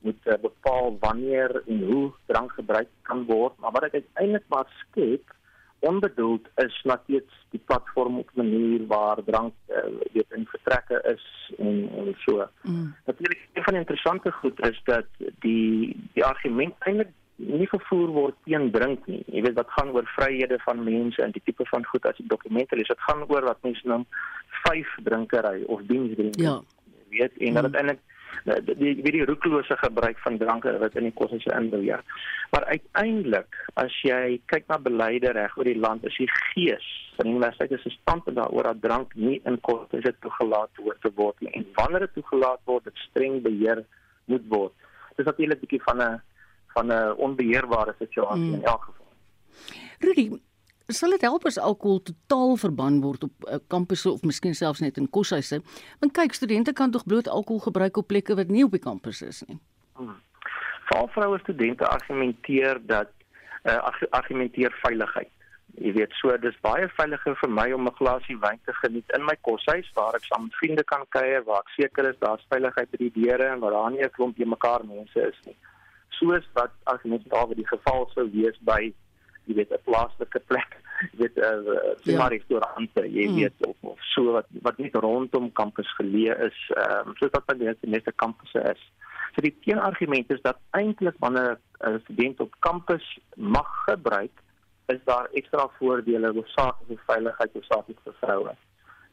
[0.00, 3.56] moet uh, bepaal wanneer en hoe drank gebruik kan word.
[3.58, 5.34] Maar wat dit eintlik maar skep
[5.90, 9.76] onbedoeld is natuurlik die platform op 'n manier waar drank uh,
[10.12, 12.48] weet in vertrekke is en, en so.
[12.62, 12.94] Mm.
[13.04, 15.06] Natuurlik een van die interessante goed is dat
[15.38, 19.22] die die argument eintlik nie gevoer word teen drink nie.
[19.26, 22.26] Jy weet wat gaan oor vryhede van mense en die tipe van goed as die
[22.26, 22.88] dokumente lees.
[22.88, 24.06] Dit gaan oor wat mense noem
[24.62, 26.46] vyf drinkery of diensdrinking.
[26.46, 26.60] Ja.
[27.08, 27.54] Jy weet en mm.
[27.54, 28.02] dat dit eintlik
[28.44, 32.02] die die die, die roekelose gebruik van dranke wat in die kos is inbeweeg.
[32.50, 37.28] Maar uiteindelik as jy kyk na beleide reg oor die land, is die gees van
[37.28, 41.40] die universiteit is gestand daaroor dat drank nie in kos is toegelaat word te word
[41.40, 41.52] nie.
[41.52, 43.84] En wanneer dit toegelaat word, dit streng beheer
[44.30, 44.74] moet word.
[45.14, 46.22] Dit is natuurlik 'n bietjie van 'n
[46.74, 48.54] van 'n onbeheerbare situasie mm.
[48.54, 49.06] in elk geval.
[49.98, 50.30] Rudy,
[50.92, 54.98] sal dit help as alkohol totaal verbân word op uh, kampusse of miskien selfs net
[55.00, 55.62] in koshuise?
[56.00, 59.22] Want kyk, studente kan tog bloot alkohol gebruik op plekke wat nie op die kampus
[59.22, 59.58] is nie.
[59.96, 60.18] Hmm.
[60.90, 63.12] Veral vroue studente argumenteer dat
[63.64, 65.30] uh, argumenteer veiligheid.
[65.74, 69.24] Jy weet, so dis baie veiliger vir my om 'n glasie wyn te geniet in
[69.24, 72.90] my koshuis waar ek saam met vriende kan kuier, waar ek seker is daar's veiligheid
[72.90, 75.56] by die deure en waar daar nie 'n klomp mekaar mense is nie.
[76.10, 78.92] Soos wat as mens daar by die geval sou wees by
[79.46, 80.76] jy weet 'n plaaslike plek
[81.12, 82.28] jy weet 'n uh, uh, ja.
[82.28, 83.34] restaurante jy mm.
[83.40, 87.46] weet of, of so wat wat net rondom kampus geleë is ehm um, soos wat
[87.46, 88.82] by die meeste kampusse is
[89.34, 94.42] so die teenargument is dat eintlik wanneer 'n student op kampus mag gebruik
[94.86, 98.54] is daar ekstra voordele hoofsaaklik vir veiligheid hoofsaaklik vir vroue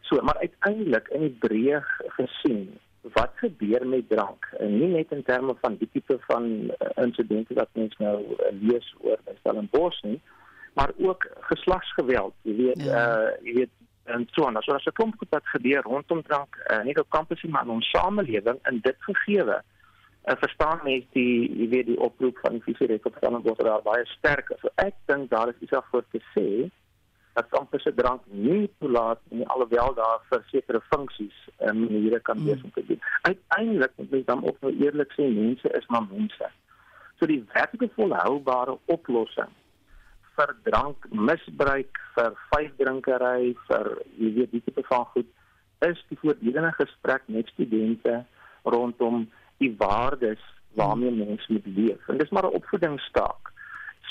[0.01, 1.83] so maar uiteindelik in die breë
[2.17, 4.45] gesien wat gebeur met drank?
[4.59, 8.51] En nie net in terme van die tipe van uh, insidente wat mens nou uh,
[8.61, 10.21] lees oor by Stellenbosch nie
[10.73, 13.01] maar ook geslagsgeweld jy weet ja.
[13.01, 13.69] uh, jy weet
[14.03, 17.41] en so en so as 'n klomp wat gebeur rondom drank uh, nie op kampus
[17.43, 21.99] nie maar in ons samelewing in dit gegeewe uh, verstaan mense die jy weet die
[21.99, 25.71] oproep van die fisiereek op Stellenbosch daar baie sterk so ek dink daar is iets
[25.71, 26.47] daarvoor te sê
[27.33, 32.37] dat kampusse drank nie toelaat nie alhoewel daar vir sekere funksies en um, maniere kan
[32.37, 32.45] hmm.
[32.45, 33.01] wees om te doen.
[33.21, 36.51] Uiteindelik moet mens dan ook nou eerlik sê mense is maar mense.
[37.19, 39.51] So die werklike volhoubare oplossing
[40.35, 45.29] vir drankmisbruik, vir vyfdrinkery, vir jy weet die tipe van goed
[45.85, 48.21] is die voortdurende gesprek met studente
[48.63, 49.25] rondom
[49.61, 50.41] die waardes
[50.77, 52.07] waarmee mense moet leef.
[52.07, 53.50] En dis maar 'n opvoedingsstaak.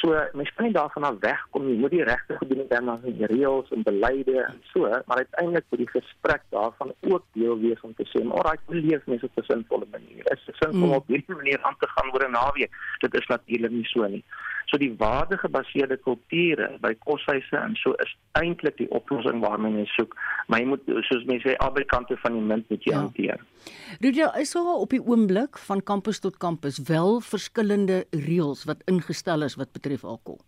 [0.00, 1.74] So mens kan nie daarvan af wegkom nie.
[1.74, 5.66] Jy moet die regte gedoen het dan die reëls en beleide en so, maar uiteindelik
[5.68, 9.36] moet die gesprek daarvan ook deel wees om te sê, "Alright, hoe leef mense op
[9.36, 11.00] 'n sinvolle manier?" Is dit sinvol mm.
[11.00, 12.72] op hierdie manier aan te gaan oor 'n naweek?
[12.98, 14.24] Dit is natuurlik nie so nie.
[14.70, 20.14] So die waardegebaseerde kulture by koshuise en so is eintlik die oplossing waarna mense soek.
[20.46, 23.00] Maar jy moet soos mense sê albei kante van die munt moet jy ja.
[23.02, 23.42] hanteer.
[24.04, 29.42] Rudia, is daar op die oomblik van kampus tot kampus wel verskillende reëls wat ingestel
[29.48, 30.40] is wat betref alkohol?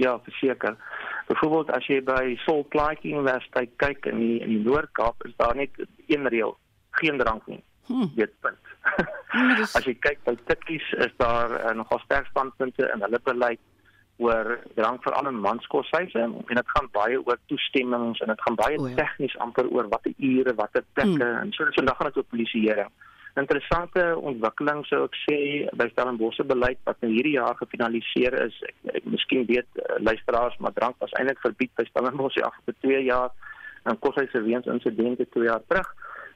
[0.00, 0.76] Ja, verseker.
[1.28, 5.56] Byvoorbeeld as jy by Sol Plaatjie Universiteit kyk in die in die Noord-Kaap is daar
[5.56, 5.76] net
[6.08, 6.56] een reël,
[7.00, 7.62] geen drank nie.
[7.90, 8.06] Hm.
[8.14, 8.58] Dit punt.
[9.30, 13.60] Hmm, As jy kyk by Tikkies is daar uh, nogal sterk standpunte in hulle beleid
[14.22, 18.58] oor drank vir al in manskoshuise en dit gaan baie oor toestemmings en dit gaan
[18.60, 18.90] baie ja.
[18.98, 21.38] tegnies amper oor watter ure, watter plekke hmm.
[21.44, 22.92] en so so dan gaan dit oor polisieering.
[23.40, 25.38] Interessante ontwikkeling sou ek sê
[25.78, 28.58] by Stellenbosch se beleid wat nou hierdie jaar gefinaliseer is.
[28.70, 33.02] Ek, ek miskien weet uh, luisteraars maar drank was eintlik verbied by Stellenbosch afgelope 2
[33.08, 33.34] jaar
[33.90, 35.90] en koshuise weens insidente 2 jaar terug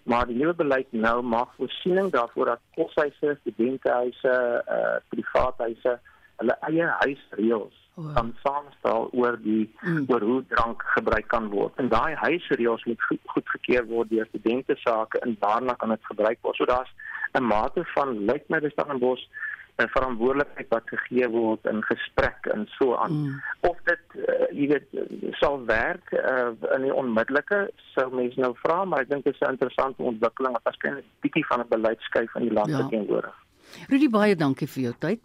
[0.05, 4.35] maar die nuwe beleid nou maak voorsiening daarvoor dat koshuise, studentehuise,
[4.69, 5.99] uh privaathuise
[6.40, 8.11] hulle eie huisreëls oh.
[8.17, 10.05] kan saamstel oor die mm.
[10.11, 11.77] oor hoe drank gebruik kan word.
[11.83, 16.57] En daai huisreëls moet goedgekeur word deur studente sake en daarna kan dit gebruik word.
[16.57, 16.93] So daar's
[17.35, 19.29] 'n mate van lyk my dis dan in bos
[19.83, 23.13] 'n verantwoordelikheid wat gegee word in gesprek en so aan.
[23.13, 23.41] Mm.
[23.61, 24.87] Of dit uh, jy weet
[25.41, 29.41] sal werk uh, in die onmiddellike sou mense nou vra, maar ek dink dit is
[29.41, 32.87] 'n interessante ontwikkeling wat waarskynlik 'n bietjie van 'n beleidskuif in die land ja.
[32.89, 33.33] teenoor.
[33.89, 35.21] Rudy baie dankie vir jou tyd.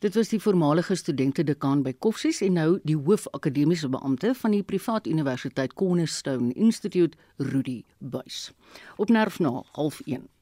[0.00, 4.50] Dit was die voormalige studente dekaan by Koffsies en nou die hoof akademiese beampte van
[4.50, 8.52] die privaat universiteit Cornerstone Institute, Rudy Buys.
[8.96, 10.39] Op nerf na 0.1.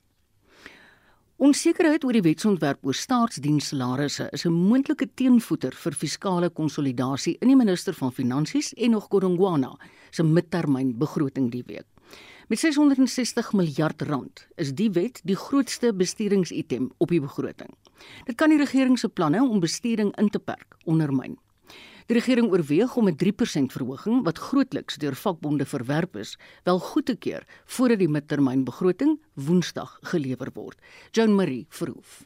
[1.39, 7.57] Onsekerheid oor die wetsontwerp oor staatsdienssalarisse is 'n moontlike teenvoeter vir fiskale konsolidasie in die
[7.57, 9.79] minister van Finansies en nog Godongwana
[10.11, 11.87] se midtermynbegroting die week.
[12.49, 17.71] Met 660 miljard rand is die wet die grootste besturingsitem op die begroting.
[18.25, 21.39] Dit kan die regering se planne om besturing in te perk ondermyn.
[22.09, 27.07] Die regering oorweeg om 'n 3% verhoging wat grootliks deur vakbonde verwerp is, wel goed
[27.07, 30.79] te keur voordat die midtermynbegroting Woensdag gelewer word.
[31.11, 32.25] Joan Marie Verhoef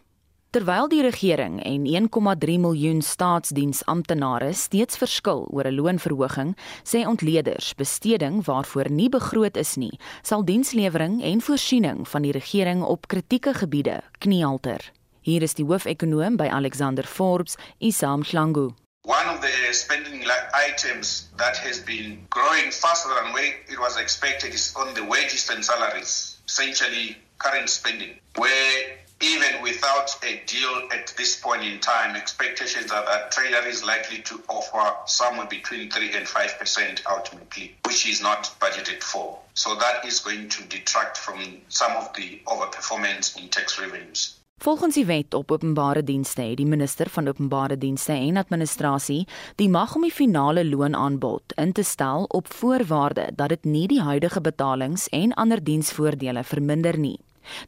[0.51, 8.45] Terwyl die regering en 1,3 miljoen staatsdiensamptenare steeds verskil oor 'n loonverhoging, sê ontleeders besteding
[8.45, 14.03] waarvoor nie begroot is nie, sal dienslewering en voorsiening van die regering op kritieke gebiede
[14.19, 14.93] kniehalter.
[15.21, 18.71] Hier is die hoofekonoom by Alexander Forbes, Isam Shlangu.
[19.05, 24.73] One of the spending items that has been growing faster than it was expected is
[24.77, 31.35] on the wages and salaries, essentially current spending, where even without a deal at this
[31.35, 36.27] point in time, expectations are that Trailer is likely to offer somewhere between 3 and
[36.27, 39.39] 5% ultimately, which is not budgeted for.
[39.55, 44.39] So that is going to detract from some of the overperformance in tax revenues.
[44.63, 49.25] Volgens die wet op openbare dienste het die minister van openbare dienste en administrasie
[49.59, 54.01] die mag om die finale loonaanbod in te stel op voorwaarde dat dit nie die
[54.01, 57.19] huidige betalings en ander diensvoordele verminder nie.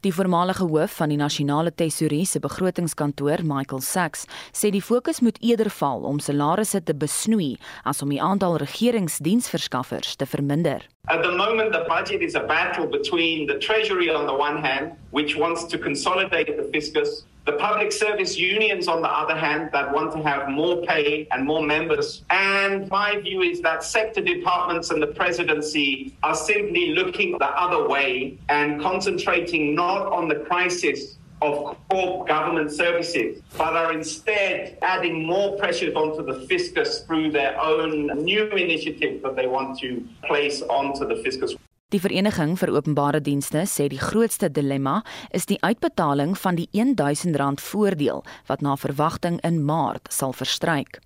[0.01, 5.39] Die voormalige hoof van die nasionale tesourie se begrotingskantoor, Michael Sachs, sê die fokus moet
[5.41, 10.87] eerder val om salarisse te besnoei as om die aantal regeringsdiensverskaffers te verminder.
[11.07, 14.93] At the moment the budget is a battle between the treasury on the one hand,
[15.11, 19.93] which wants to consolidate the fiscus The public service unions, on the other hand, that
[19.93, 22.23] want to have more pay and more members.
[22.31, 27.87] And my view is that sector departments and the presidency are simply looking the other
[27.87, 35.27] way and concentrating not on the crisis of core government services, but are instead adding
[35.27, 40.63] more pressures onto the fiscus through their own new initiative that they want to place
[40.63, 41.55] onto the fiscus.
[41.95, 44.97] Die Vereniging vir Openbare Dienste sê die grootste dilemma
[45.31, 50.99] is die uitbetaling van die R1000 voordeel wat na verwagting in Maart sal verstryk.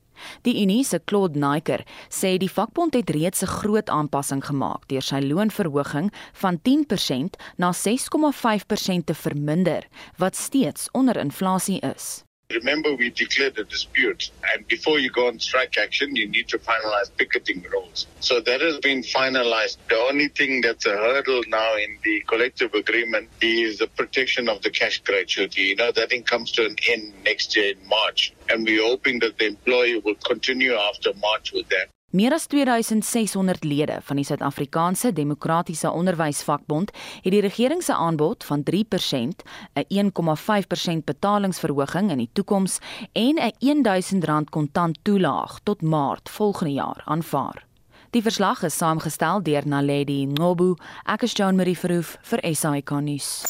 [0.49, 5.03] Die Unie se Claude Naiker sê die vakbond het reeds 'n groot aanpassing gemaak deur
[5.03, 9.85] sy loonverhoging van 10% na 6,5% te verminder
[10.17, 12.25] wat steeds onder inflasie is.
[12.51, 16.59] Remember, we declared a dispute, and before you go on strike action, you need to
[16.59, 18.07] finalize picketing rules.
[18.21, 19.77] So that has been finalized.
[19.91, 24.63] The only thing that's a hurdle now in the collective agreement is the protection of
[24.63, 25.61] the cash gratuity.
[25.61, 29.19] You know, that thing comes to an end next year in March, and we're hoping
[29.19, 31.89] that the employee will continue after March with that.
[32.11, 36.91] Meer as 2600 lede van die Suid-Afrikaanse Demokratiese Onderwysvakbond
[37.21, 39.45] het die regering se aanbod van 3%,
[39.75, 42.79] 'n 1,5% betalingsverhoging in die toekoms
[43.13, 47.65] en 'n R1000 kontant toelaag tot Maart volgende jaar aanvaar.
[48.11, 53.45] Die verslag is saamgestel deur Naledi Ngobu, ek is Jean Marie Verhoef vir SAK nuus.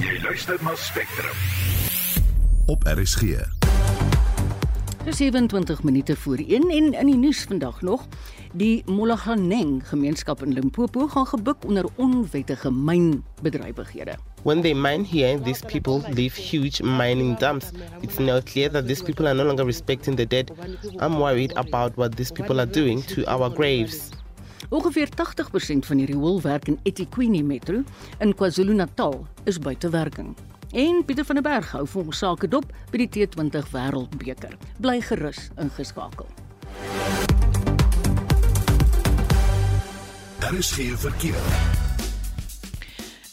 [0.00, 1.36] Jy luister na Spectrum.
[2.66, 3.57] Op RSG.
[5.04, 8.06] Dis 27 minute voor 1 en in die nuus vandag nog,
[8.52, 14.18] die Molaganeng gemeenskap in Limpopo gaan gebuk onder onwettige mynbedrywighede.
[14.42, 17.70] When they mine here, these people leave huge mining dumps.
[18.00, 20.50] It's now clear that these people are no longer respecting the dead.
[21.00, 24.10] I'm worried about what these people are doing to our graves.
[24.68, 27.82] Ongeveer 80% van die rioolwerk in eThekwini Metro
[28.18, 30.36] in KwaZulu-Natal is buite werking.
[30.72, 34.52] En Pieter van der Berg hou vir ons sake dop by die T20 Wêreldbeker.
[34.76, 36.28] Bly gerus ingeskakel.
[40.38, 41.77] Daar is geen verkeer.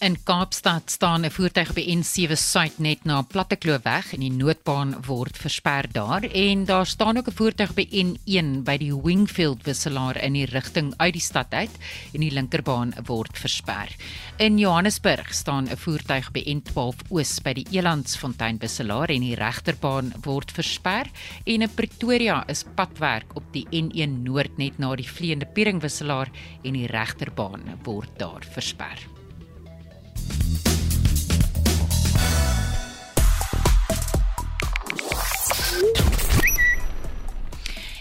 [0.06, 5.38] In Kaapstad staan 'n voertuig by N7 Suid net na Plattekloofweg en die noodbaan word
[5.38, 10.34] versper daar en daar staan ook 'n voertuig by N1 by die Wingfield wisselaar in
[10.34, 11.72] die rigting uit die stad uit
[12.14, 13.96] en die linkerbaan word versper.
[14.38, 20.14] In Johannesburg staan 'n voertuig by N12 Oos by die Elandsfontein wisselaar en die regterbaan
[20.22, 21.10] word versper
[21.46, 26.30] en in Pretoria is padwerk op die N1 Noord net na die vleiende Piering wisselaar
[26.64, 29.15] en die regterbaan word daar versper.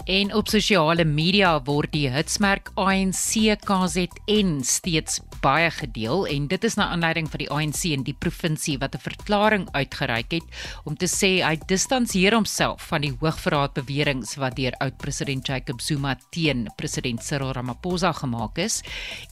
[0.05, 6.77] En op sosiale media word die hitsmerk ANC KZN steeds baie gedeel en dit is
[6.81, 10.47] na aanleiding van die ANC in die provinsie wat 'n verklaring uitgereik het
[10.85, 16.17] om te sê hy distansieer homself van die hoogverraad beweringe wat deur oud-president Jacob Zuma
[16.31, 18.83] teen president Cyril Ramaphosa gemaak is.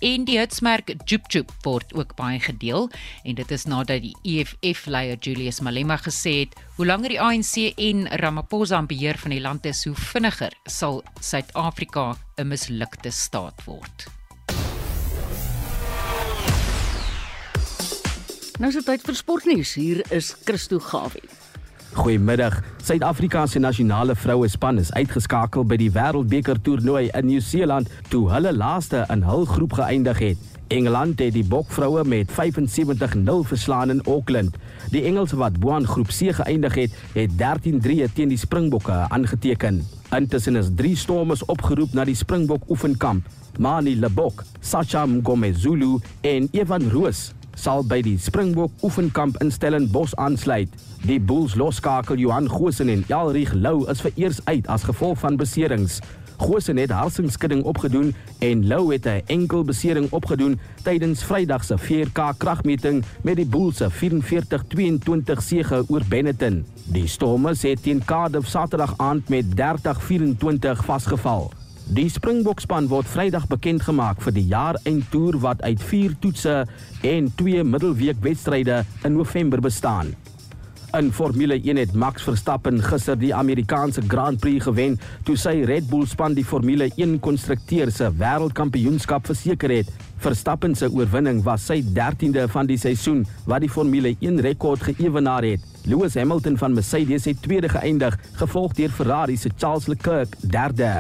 [0.01, 2.91] En die hitsmerk Jup Jup word ook baie gedeel
[3.25, 8.07] en dit is nadat die EFF-leier Julius Malema gesê het hoe langer die ANC en
[8.09, 14.22] Ramaphosa aan beheer van die land is, hoe vinniger sal Suid-Afrika 'n mislukte staat word.
[18.63, 19.71] Nou is dit tyd vir sportnuus.
[19.75, 21.25] Hier is Christo Gawie.
[21.99, 22.61] Goeiemiddag.
[22.87, 28.53] Suid-Afrika se nasionale vroue span is uitgeskakel by die Wêreldbeker toernooi in Nieu-Seeland toe hulle
[28.55, 30.47] laaste in hul groep geëindig het.
[30.71, 34.55] Engeland het die Bokvroue met 75-0 verslaan in Auckland.
[34.95, 39.83] Die Engelse wat boaan groep C geëindig het, het 13-3 teen die Springbokke aangeteken.
[40.15, 43.27] Intussen is drie stormers opgeroep na die Springbok oefenkamp.
[43.59, 50.69] Mani Lebok, Sacha Mgomezulu en Evan Roos sal by die Springbok oefenkamp in Stellenbosch aansluit.
[51.07, 56.01] Die Bulls loskakel Johan Goosen en Jalrig Lou is vereers uit as gevolg van beserings.
[56.43, 62.35] Goosen het harsingskudding opgedoen en Lou het 'n enkel besering opgedoen tydens Vrydag se 4K
[62.39, 66.67] kragmeting met die Bulls se 44-22 sege oor Benetton.
[66.85, 71.62] Die Stormers het teen Cardiff Saterdag aand met 30-24 vasgeval.
[71.91, 76.55] Die Springbokspan word Vrydag bekend gemaak vir die jaareindtoer wat uit 4 toetse
[77.03, 80.13] en 2 middelweekwedstryde in November bestaan.
[80.95, 85.89] In Formule 1 het Max Verstappen gister die Amerikaanse Grand Prix gewen toe sy Red
[85.91, 89.89] Bull span die Formule 1 konstrukteurs se wêreldkampioenskap verseker het.
[90.23, 95.49] Verstappen se oorwinning was sy 13de van die seisoen wat die Formule 1 rekord geëwenaar
[95.49, 95.65] het.
[95.89, 100.93] Lewis Hamilton van Mercedes het tweede geëindig, gevolg deur Ferrari se Charles Leclerc derde.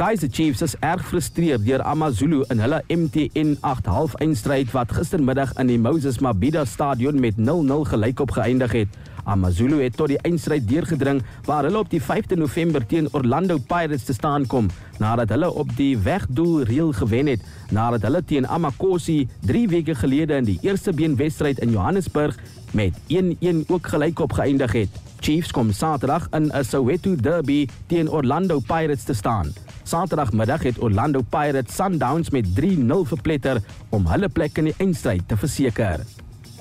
[0.00, 5.68] Kaizer Chiefs is erg frustreerd deur AmaZulu in hulle MTN 8 halfeindstryd wat gistermiddag in
[5.68, 8.94] die Moses Mabhida Stadion met 0-0 gelykop geëindig het.
[9.28, 14.08] AmaZulu het tot die eindstryd deurgedring waar hulle op die 5de November teen Orlando Pirates
[14.08, 14.70] te staan kom
[15.04, 20.40] nadat hulle op die wegdoel reël gewen het nadat hulle teen Amakosi 3 weke gelede
[20.40, 22.40] in die eerste beenwedstryd in Johannesburg
[22.72, 25.02] met 1-1 ook gelykop geëindig het.
[25.20, 29.52] Chiefs kom Saterdag in 'n Soweto Derby teen Orlando Pirates te staan.
[29.90, 35.34] Saterdagmiddag het Orlando Pirates Sundowns met 3-0 verpletter om hulle plek in die eindstryd te
[35.36, 36.04] verseker.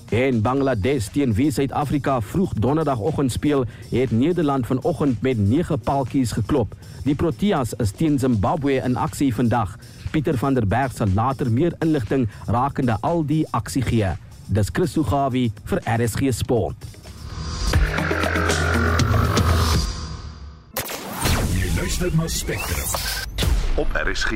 [0.09, 6.73] En Bangladesh teen wie Suid-Afrika vroeg donderdagoggend speel, het Nederland vanoggend met 9 paaltjies geklop.
[7.05, 9.77] Die Proteas is teen Zimbabwe in aksie vandag.
[10.11, 14.09] Pieter van der Berg sal later meer inligting rakende al die aksie gee.
[14.45, 16.89] Dis Christo Gawie vir RSG Sport.
[21.53, 23.18] Jy luister na Spectrum
[23.79, 24.31] op RSG.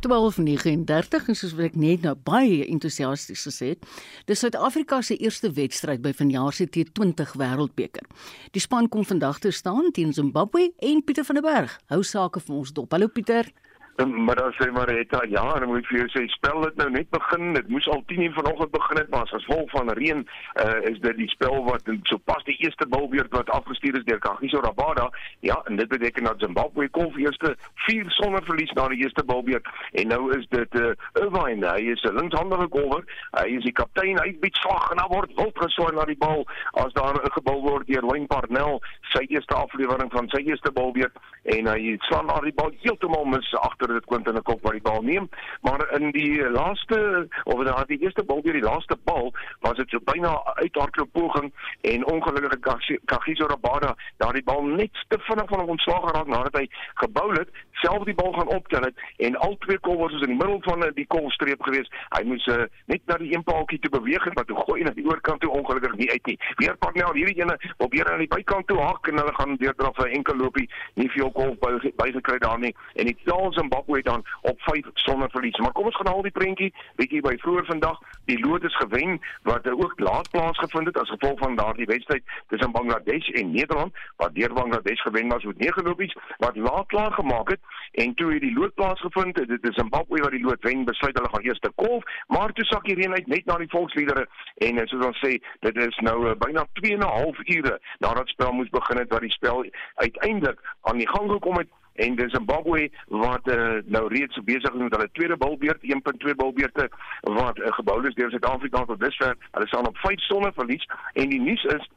[0.00, 3.84] 12:39 en soos wat ek net nou baie entoesiasties gesê het,
[4.28, 8.08] dis Suid-Afrika se eerste wedstryd by vanjaar se T20 Wêreldbeker.
[8.56, 11.76] Die span kom vandag te staan teen Zimbabwe en Pieter van der Berg.
[11.92, 12.92] Hou sake vir ons dop.
[12.92, 13.52] Hallo Pieter.
[13.96, 17.52] Maar dan sê Marita, ja, dan moet vir jou sê spel dit nou net begin.
[17.54, 20.28] Dit moes al 10:00 vanoggend begin het, maar as gevolg van reën
[20.64, 24.60] uh, is dit die spel wat sopas die eerste bilbeurt wat afgestuur is deur Kagiso
[24.60, 25.10] Rabada.
[25.40, 29.24] Ja, en dit beteken dat Zimbabwe kom vir eerste 4 sonder verlies na die eerste
[29.24, 33.04] bilbeurt en nou is dit uh, Irvine, hy is 'n linkshandige bowler.
[33.30, 36.42] Hy is die kaptein, hy bied slag en dan word wild geswaai na die bal
[36.72, 38.82] as daar 'n gebal word deur Wayne Parnell,
[39.14, 43.54] sy eerste aflewering van sy eerste bilbeurt en hy slaan na die bal heeltemal mis
[43.54, 45.28] agter dit Quentin 'n kop wat die bal neem,
[45.62, 49.90] maar in die laaste of in die eerste bal deur die laaste bal was dit
[49.90, 55.68] so byna uithardloop poging en ongelukkige Kagiso Rabada daardie bal net te vinnig van hom
[55.68, 59.78] ontslaag geraak nadat hy gebou het, self die bal gaan optel het en al twee
[59.78, 61.90] kolwers is in die middel van die kolstreep gewees.
[62.16, 64.88] Hy moes uh, net na die een paaltjie toe beweeg het, maar toe gooi hy
[64.88, 66.38] na die oorkant toe ongelukkig nie uit nie.
[66.62, 69.98] Weer pak nou hierdie ene probeer aan die bykant toe hak en hulle gaan deurdraf
[69.98, 71.58] 'n enkel lopie, nie veel kolf
[71.96, 75.58] bygekry daar nie en die Charles en Zimbabwe dan op 5 sonder verlies.
[75.58, 77.98] Maar kom ons gaan al die prentjie bietjie by vroeër vandag.
[78.24, 82.72] Die lood is gewen wat ook laat plaasgevind het as gevolg van daardie wedstryd tussen
[82.72, 87.48] Bangladesh en Nederland wat deur Bangladesh gewen was met 9 lopies wat laat klaar gemaak
[87.48, 87.60] het
[87.92, 89.34] en toe het die lood plaasgevind.
[89.34, 92.64] Dit is Zimbabwe wat die lood wen, besluit hulle gaan eers te kolf, maar toe
[92.64, 95.98] sak die reën uit net na die volksliedere en eh, soos ons sê, dit is
[96.06, 99.32] nou uh, byna 2 en 'n half ure nadat spel moes begin het wat die
[99.32, 104.72] spel uiteindelik aan die gang gekom het en dis Zimbabwe wat uh, nou reeds besig
[104.72, 106.88] is met hulle tweede bilbeurt 1.2 bilbeurte
[107.20, 109.36] wat uh, gebou is deur Suid-Afrika tot dusver.
[109.50, 111.90] Hulle staan op 5 sonne verlies en die nuus is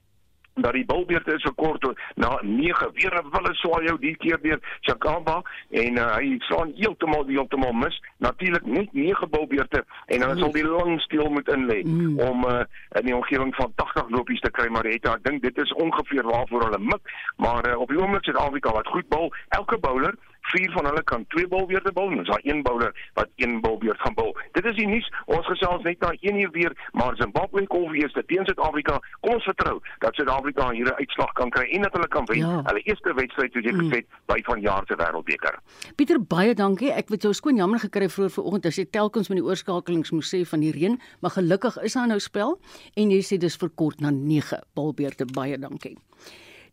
[0.62, 1.86] dat die bilbeerte is gekort
[2.16, 6.74] na 9 weer 'n wille swaai jou die keer deur Chakamba en uh, hy slaan
[6.76, 8.01] heeltemal heeltemal mis.
[8.18, 12.20] Natuurlik net 9 bilbeerte en dan sal die lang steel moet inlê mm.
[12.20, 12.64] om uh,
[12.99, 16.24] in die omgewing van 80 lopies te kry maar het ek dink dit is ongeveer
[16.24, 17.01] waarvoor hulle mik.
[17.38, 20.16] Maar uh, op die oomblik Suid-Afrika wat goed bal elke bowler
[20.52, 24.14] vier van hulle kan twee bilbeerte bal en daar's een bowler wat een bilbeert gaan
[24.14, 24.36] bal.
[24.52, 25.08] Dit is die nuus.
[25.26, 29.00] Ons gesels net na 1 uur weer, maar Zimbabwe kom weer te teen Suid-Afrika.
[29.20, 32.38] Kom ons vertrou dat Suid-Afrika hier 'n uitslag kan kry en dat hulle kan wen.
[32.38, 32.62] Ja.
[32.64, 33.80] Hulle eerste wedstryd soos jy mm.
[33.80, 35.60] gesê het by vanjaar se Wêreldbeker.
[35.95, 36.91] Pieter, baie dankie.
[36.91, 40.36] Ek het jou skoon jammer gekry vroeër vanoggend as jy telkens met die oorskakelings moes
[40.36, 42.60] sê van die reën, maar gelukkig is daar nou spel
[42.95, 45.26] en jy sê dis verkort na 9 bilbeerte.
[45.26, 45.98] Baie dankie.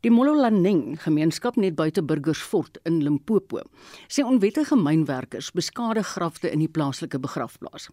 [0.05, 3.63] Die Mololaneng gemeenskap net buite Burgersfort in Limpopo
[4.13, 7.89] sê onwettige mynwerkers beskadig grafte in die plaaslike begrafplaas.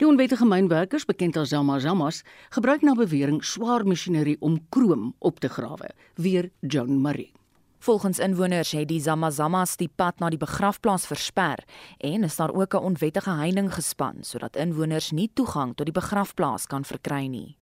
[0.00, 2.22] Die onwettige mynwerkers, bekend as Zama Zamas,
[2.56, 7.28] gebruik na bewering swaar masjinerie om krom op te grawe, weer Joan Marie.
[7.80, 11.62] Volgens inwoners het die Zamazamas die pad na die begrafplaas versper
[12.04, 16.66] en is daar ook 'n onwettige heining gespan sodat inwoners nie toegang tot die begrafplaas
[16.66, 17.56] kan verkry nie.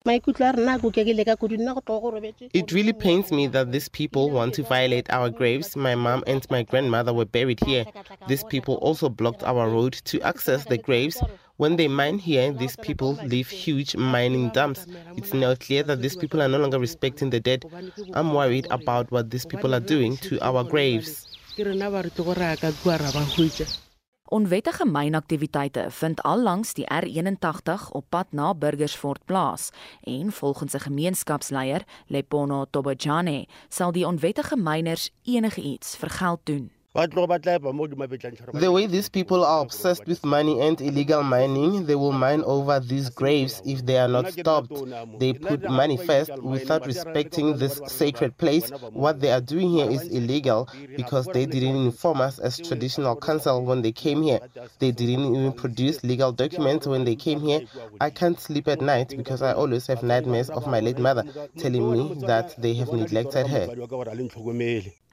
[2.51, 5.75] It really pains me that these people want to violate our graves.
[5.75, 7.85] My mom and my grandmother were buried here.
[8.27, 11.23] These people also blocked our road to access the graves
[11.59, 14.87] When they mine here, these people leave huge mining dumps.
[15.17, 17.65] It's now clear that these people are no longer respecting the dead.
[18.15, 21.27] I'm worried about what these people are doing to our graves.
[24.31, 29.71] Onwettige mynaktiwiteite vind al langs die R81 op pad na Burgersfort plaas
[30.03, 36.78] en volgens 'n gemeenskapsleier, Lepono Tobojane, sal die onwettige myners enigiets vir geld doen.
[36.99, 42.81] The way these people are obsessed with money and illegal mining, they will mine over
[42.81, 44.73] these graves if they are not stopped.
[45.21, 48.71] They put money first without respecting this sacred place.
[48.91, 53.65] What they are doing here is illegal because they didn't inform us as traditional council
[53.65, 54.41] when they came here.
[54.81, 57.61] They didn't even produce legal documents when they came here.
[58.01, 61.23] I can't sleep at night because I always have nightmares of my late mother
[61.59, 63.69] telling me that they have neglected her.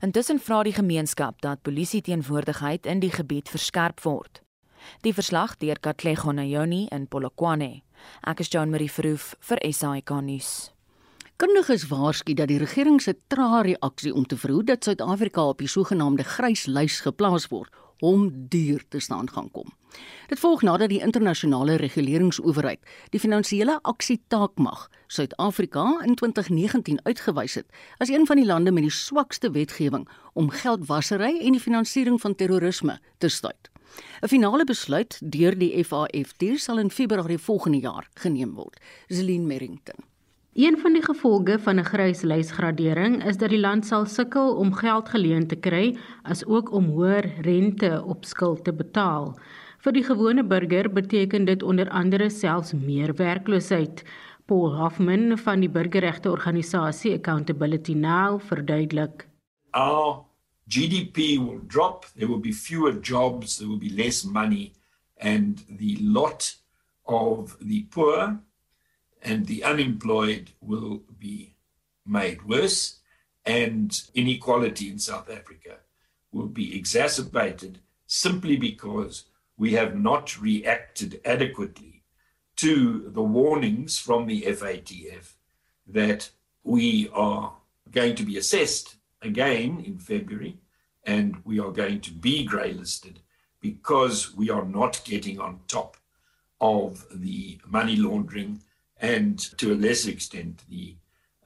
[0.03, 4.41] Intussen vra die gemeenskap dat polisie teenwoordigheid in die gebied verskerp word.
[5.07, 7.81] Die verslag deur Katlego Nayoni in Polokwane.
[8.27, 10.49] Ek is Jean Marie Verhoef vir SAK nuus.
[11.39, 15.71] Kundiges waarsku dat die regering se trae reaksie om te verhoed dat Suid-Afrika op die
[15.71, 19.73] sogenaamde grys lys geplaas word, hom duur te staan gaan kom.
[20.27, 22.81] Dit volg nadat die internasionale reguleringsowerheid
[23.13, 28.91] die finansiële aksietaakmag Suid-Afrika in 2019 uitgewys het as een van die lande met die
[28.91, 33.69] swakste wetgewing om geldwasery en die finansiering van terrorisme te stuit.
[34.21, 38.79] 'n Finale besluit deur die FAFT sal in Februarie volgende jaar geneem word.
[39.07, 40.14] Zelin Merrington
[40.55, 45.09] Een van die gevolge van 'n gryslysgradering is dat die land sal sukkel om geld
[45.09, 49.39] geleen te kry, as ook om hoër rente op skuld te betaal.
[49.77, 54.03] Vir die gewone burger beteken dit onder andere selfs meer werkloosheid.
[54.45, 59.27] Paul Hoffman van die burgerregte organisasie Accountability Now verduidelik:
[59.71, 60.23] Our
[60.67, 64.71] GDP will drop, there will be fewer jobs, there will be less money
[65.17, 66.57] and the lot
[67.03, 68.39] of the poor
[69.25, 71.55] and the unemployed will be
[72.05, 72.99] made worse,
[73.43, 75.77] and inequality in South Africa
[76.31, 79.25] will be exacerbated simply because
[79.57, 82.03] we have not reacted adequately
[82.57, 85.33] to the warnings from the FATF
[85.87, 86.29] that
[86.63, 87.53] we are
[87.91, 90.57] going to be assessed again in February
[91.03, 93.19] and we are going to be grey listed
[93.61, 95.97] because we are not getting on top
[96.61, 98.61] of the money laundering
[99.05, 100.95] and to a lesser extent the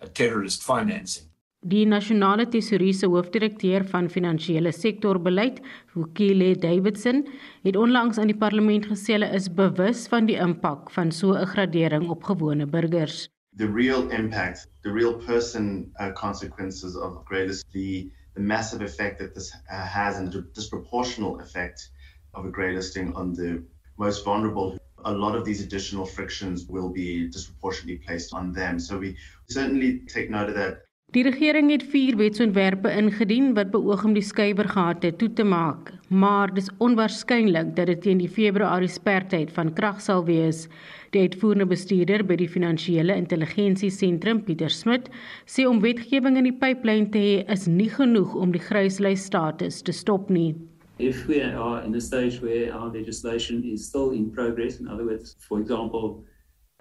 [0.01, 1.25] uh, terrorist financing.
[1.61, 5.57] Die nasionale tesourier se hoofdirekteur van finansiële sektorbeleid,
[5.91, 7.25] Vukile Davidson,
[7.67, 11.51] het onlangs aan die parlement gesê hulle is bewus van die impak van so 'n
[11.55, 13.27] gradering op gewone burgers.
[13.57, 19.33] The real impact, the real person uh, consequences of greatest the the massive effect that
[19.33, 21.89] this uh, has and the disproportional effect
[22.33, 23.61] of a grey listing on the
[23.97, 28.79] most vulnerable a lot of these additional frictions will be disproportionately placed on them.
[28.79, 29.15] So we
[29.49, 30.85] certainly take note of that.
[31.09, 36.53] Die regering het vier wetsontwerpe ingedien wat beoog om die skuiwergate toe te maak, maar
[36.53, 40.67] dis onwaarskynlik dat dit teen die Februarie spertyd van krag sal wees.
[41.09, 45.09] Die uitvoerende bestuurder by die Finansiële Intelligensie Sentrum, Pieter Smit,
[45.49, 49.81] sê om wetgewing in die pyplyn te hê is nie genoeg om die gryslys status
[49.81, 50.53] te stop nie.
[50.99, 55.05] If we are in a stage where our legislation is still in progress, in other
[55.05, 56.25] words, for example,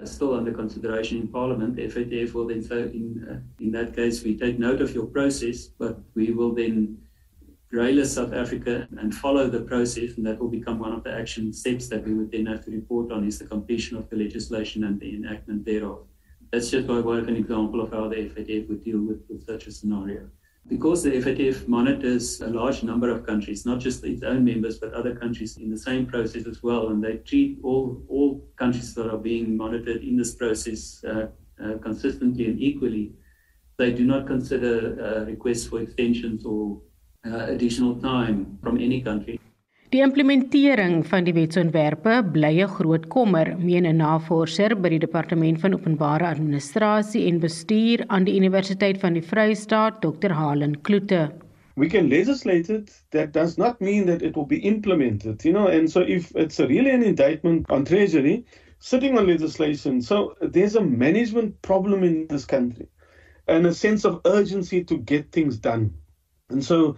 [0.04, 1.76] still under consideration in Parliament.
[1.76, 5.06] The FATF will then say, in, uh, in that case, we take note of your
[5.06, 6.98] process, but we will then
[7.70, 11.52] grey-list South Africa and follow the process, and that will become one of the action
[11.52, 14.84] steps that we would then have to report on is the completion of the legislation
[14.84, 16.06] and the enactment thereof.
[16.52, 19.46] That's just by way of an example of how the FATF would deal with, with
[19.46, 20.28] such a scenario.
[20.68, 24.92] Because the FATF monitors a large number of countries, not just its own members, but
[24.92, 29.10] other countries in the same process as well, and they treat all, all countries that
[29.10, 31.28] are being monitored in this process uh,
[31.64, 33.12] uh, consistently and equally,
[33.78, 36.80] they do not consider uh, requests for extensions or
[37.26, 39.40] uh, additional time from any country.
[39.88, 45.60] Die implementering van die wetsontwerpe bly 'n groot kommer, meen 'n navorser by die Departement
[45.60, 50.30] van Openbare Administrasie en Bestuur aan die Universiteit van die Vrystaat, Dr.
[50.30, 51.30] Halen Kloete.
[51.76, 52.92] We can legislate it.
[53.12, 55.68] That does not mean that it will be implemented, you know.
[55.68, 58.44] And so, if it's really an indictment on Treasury
[58.80, 62.88] sitting on legislation, so there's a management problem in this country
[63.46, 65.94] and a sense of urgency to get things done.
[66.50, 66.96] And so,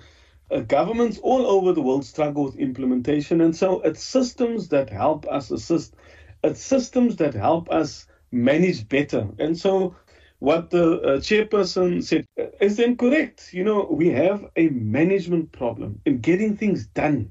[0.50, 3.40] uh, governments all over the world struggle with implementation.
[3.40, 5.94] And so it's systems that help us assist,
[6.42, 9.28] it's systems that help us manage better.
[9.38, 9.94] And so
[10.40, 12.24] what the uh, chairperson said
[12.60, 13.52] is then correct.
[13.52, 17.30] You know, we have a management problem in getting things done.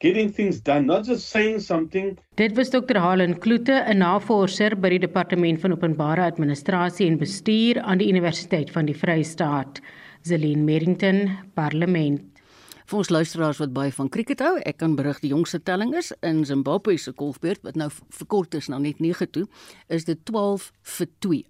[0.00, 2.18] Getting things done, not just saying something.
[2.34, 2.98] Dit was Dr.
[2.98, 8.70] Halen Kloete, 'n navorser by die Departement van Openbare Administrasie en Bestuur aan die Universiteit
[8.74, 9.80] van die Vrystaat.
[10.22, 12.31] Zelin Merrington, Parlement.
[12.86, 16.12] Vir ons luisteraars wat baie van cricket hou, ek kan berig die jongste telling is
[16.22, 19.46] in Zimbabwe se golfbeurt wat nou verkort is na net 9 toe,
[19.88, 21.44] is dit 12 vir 2.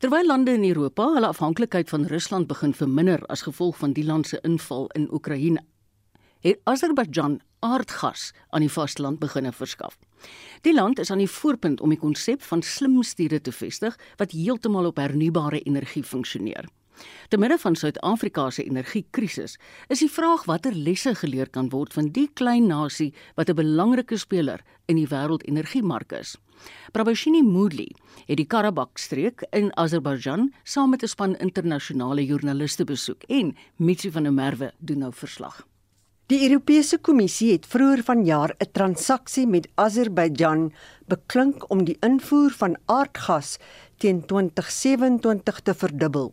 [0.00, 4.28] Terwyl lande in Europa hulle afhanklikheid van Rusland begin verminder as gevolg van die land
[4.28, 5.60] se inval in Oekraïne,
[6.40, 9.98] het Azerbaijan aardgas aan die vasteland begine verskaf.
[10.64, 14.32] Die land is aan die voorpunt om die konsep van slim stede te vestig wat
[14.32, 16.68] heeltemal op hernubare energie funksioneer.
[17.28, 22.10] Te midde van Suid-Afrika se energiekrisis, is die vraag watter lesse geleer kan word van
[22.10, 26.36] die klein nasie wat 'n belangrike speler in die wêreldenergiemark is.
[26.92, 27.90] Prabashini Moodley
[28.26, 34.22] het die Karabakh-streek in Azerbaijan saam met 'n span internasionale joernaliste besoek en Mitsi van
[34.22, 35.66] der Merwe doen nou verslag.
[36.30, 40.72] Die Europese Kommissie het vroeër vanjaar 'n transaksie met Azerbaijan
[41.06, 43.58] beklink om die invoer van aardgas
[43.96, 46.32] teen 2027 te verdubbel.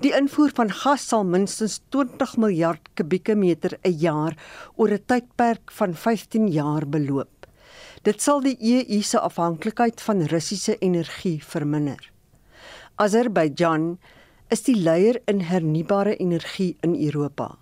[0.00, 4.36] Die invoer van gas sal minstens 20 miljard kubieke meter 'n jaar
[4.76, 7.46] oor 'n tydperk van 15 jaar beloop.
[8.02, 12.12] Dit sal die EU se afhanklikheid van Russiese energie verminder.
[12.96, 13.98] Azerbaijan
[14.48, 17.58] is die leier in hernubare energie in Europa.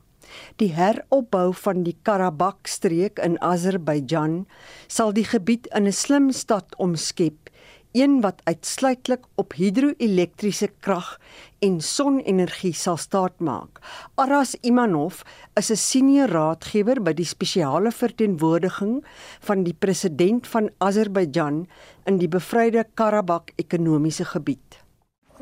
[0.56, 4.46] Die heropbou van die Karabakh-streek in Azerbaijan
[4.86, 7.48] sal die gebied in 'n slim stad omskep
[7.92, 11.20] een wat uitsluitlik op hidroelektriese krag
[11.60, 13.80] en sonenergie sal staatmaak.
[14.16, 15.22] Aras Imanov
[15.56, 19.04] is 'n senior raadgewer by die spesiale verteenwoordiging
[19.40, 21.66] van die president van Azerbaijan
[22.06, 24.88] in die bevryde Karabakh ekonomiese gebied.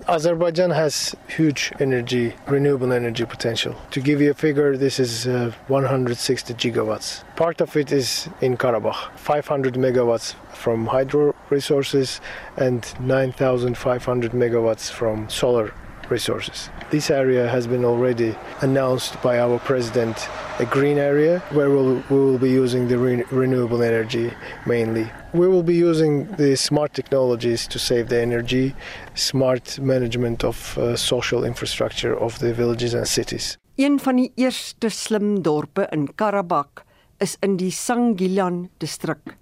[0.05, 3.75] Azerbaijan has huge energy, renewable energy potential.
[3.91, 7.25] To give you a figure, this is uh, 160 gigawatts.
[7.35, 12.21] Part of it is in Karabakh, 500 megawatts from hydro resources
[12.59, 15.73] and 9,500 megawatts from solar
[16.11, 16.71] resources.
[16.91, 20.29] This area has been already announced by our president
[20.59, 24.31] a green area where we'll, we will be using the re- renewable energy
[24.67, 25.11] mainly.
[25.33, 28.75] We will be using the smart technologies to save the energy,
[29.15, 33.59] smart management of uh, social infrastructure of the villages and cities.
[33.77, 36.85] Een van die eerste slim dorpe in Karabakh
[37.21, 39.37] is in die Sangilan distrik.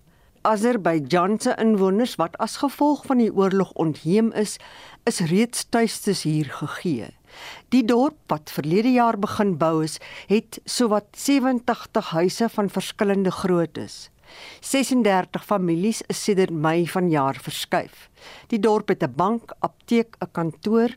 [0.45, 4.59] Azerbeidjanse inwoners wat as gevolg van die oorlog ontheem is,
[5.09, 7.09] is reeds tuistes hier gegee.
[7.72, 9.97] Die dorp wat verlede jaar begin bou is,
[10.28, 14.11] het sowat 87 huise van verskillende groottes.
[14.61, 18.09] 36 families is sedert Mei vanjaar verskuif.
[18.53, 20.95] Die dorp het 'n bank, apteek, 'n kantoor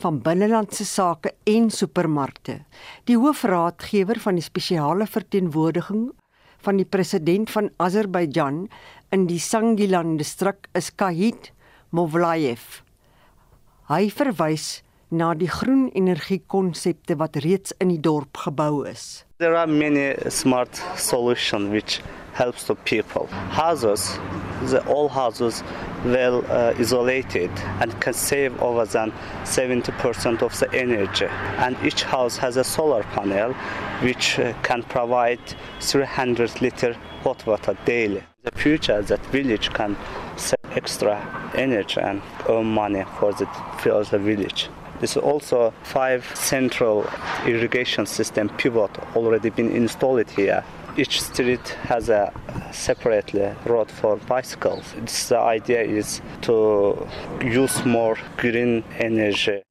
[0.00, 2.60] van binnelandse sake en supermarkte.
[3.04, 6.10] Die hoofraadgewer van die spesiale verteenwoordiging
[6.64, 8.66] van die president van Azerbaijan
[9.14, 11.52] in die Sangilan distrik is Kahit
[11.90, 12.82] Movlayev.
[13.90, 19.24] Hy verwys na die groen energie konsepte wat reeds in die dorp gebou is.
[19.38, 22.00] There are many smart solutions which
[22.32, 23.26] helps the people.
[23.50, 24.18] Houses,
[24.70, 25.62] the all houses
[26.04, 27.50] well uh, isolated
[27.80, 29.12] and can save over than
[29.44, 31.26] 70% of the energy.
[31.58, 33.52] And each house has a solar panel
[34.02, 35.40] which uh, can provide
[35.80, 38.22] 300 liter hot water daily.
[38.44, 39.96] The future that village can
[40.36, 43.46] save extra energy and earn money for the
[43.78, 44.70] for the village.
[45.00, 47.06] There's also five central
[47.46, 50.62] irrigation system pivot already been installed here.
[50.96, 52.32] Each street has a
[52.72, 54.84] separately road for bicycles.
[54.98, 57.08] It's, the idea is to
[57.40, 59.62] use more green energy.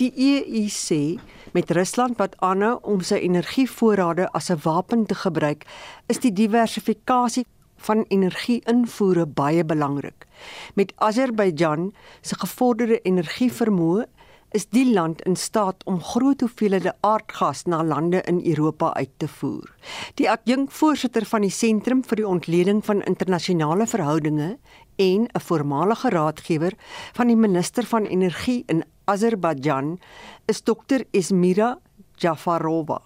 [0.00, 1.20] Die sê
[1.52, 5.66] met Rusland wat aanhou om sy energievoorrade as 'n wapen te gebruik,
[6.08, 7.44] is die diversifikasie
[7.76, 10.26] van energie-invoere baie belangrik.
[10.74, 14.06] Met Azerbeidjan se gevorderde energievermoë
[14.52, 19.28] is die land in staat om groot hoeveelhede aardgas na lande in Europa uit te
[19.28, 19.70] voer.
[20.20, 24.56] Die adjunkvoorsitter van die Sentrum vir die Ontleding van Internasionale Verhoudinge
[24.96, 26.74] en 'n voormalige raadgewer
[27.12, 29.98] van die minister van Energie in Azerbeidjan
[30.46, 31.78] is Dr Esmira
[32.16, 33.00] Jafarova.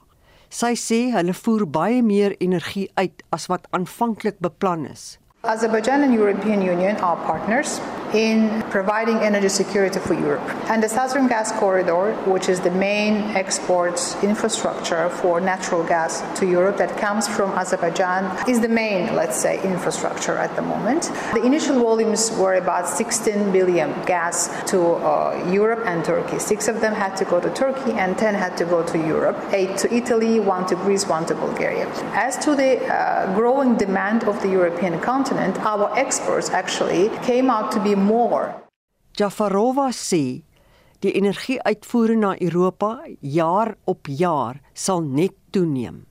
[0.48, 5.18] Sy sê hulle voer baie meer energie uit as wat aanvanklik beplan is.
[5.46, 7.80] Azerbaijan and European Union are partners
[8.14, 10.48] in providing energy security for Europe.
[10.70, 16.46] And the Southern Gas Corridor, which is the main export infrastructure for natural gas to
[16.46, 21.10] Europe that comes from Azerbaijan, is the main, let's say, infrastructure at the moment.
[21.34, 26.38] The initial volumes were about 16 billion gas to uh, Europe and Turkey.
[26.38, 29.36] Six of them had to go to Turkey and 10 had to go to Europe,
[29.52, 31.86] eight to Italy, one to Greece, one to Bulgaria.
[32.14, 37.70] As to the uh, growing demand of the European continent, our exports actually came out
[37.72, 38.54] to be more.
[39.16, 40.42] Jafarova sê
[41.00, 46.04] die energieuitvoere na Europa jaar op jaar sal net toeneem.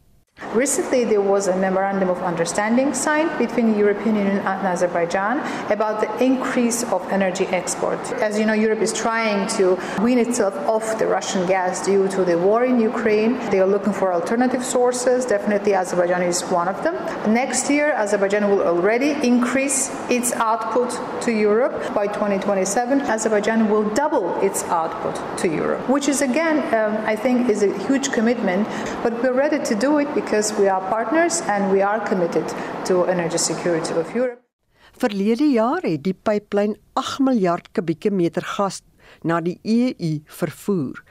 [0.55, 5.39] Recently, there was a memorandum of understanding signed between the European Union and Azerbaijan
[5.71, 7.99] about the increase of energy export.
[8.21, 12.23] As you know, Europe is trying to wean itself off the Russian gas due to
[12.23, 13.37] the war in Ukraine.
[13.49, 15.25] They are looking for alternative sources.
[15.25, 16.95] Definitely, Azerbaijan is one of them.
[17.33, 20.89] Next year, Azerbaijan will already increase its output
[21.23, 21.93] to Europe.
[21.93, 27.49] By 2027, Azerbaijan will double its output to Europe, which is again, um, I think,
[27.49, 28.67] is a huge commitment.
[29.03, 32.45] But we're ready to do it because we are partners and we are committed
[32.85, 34.41] to energy security of Europe.
[34.97, 38.81] Verlede jaar het die pyplyn 8 miljard kubieke meter gas
[39.21, 41.03] na die EU vervoer.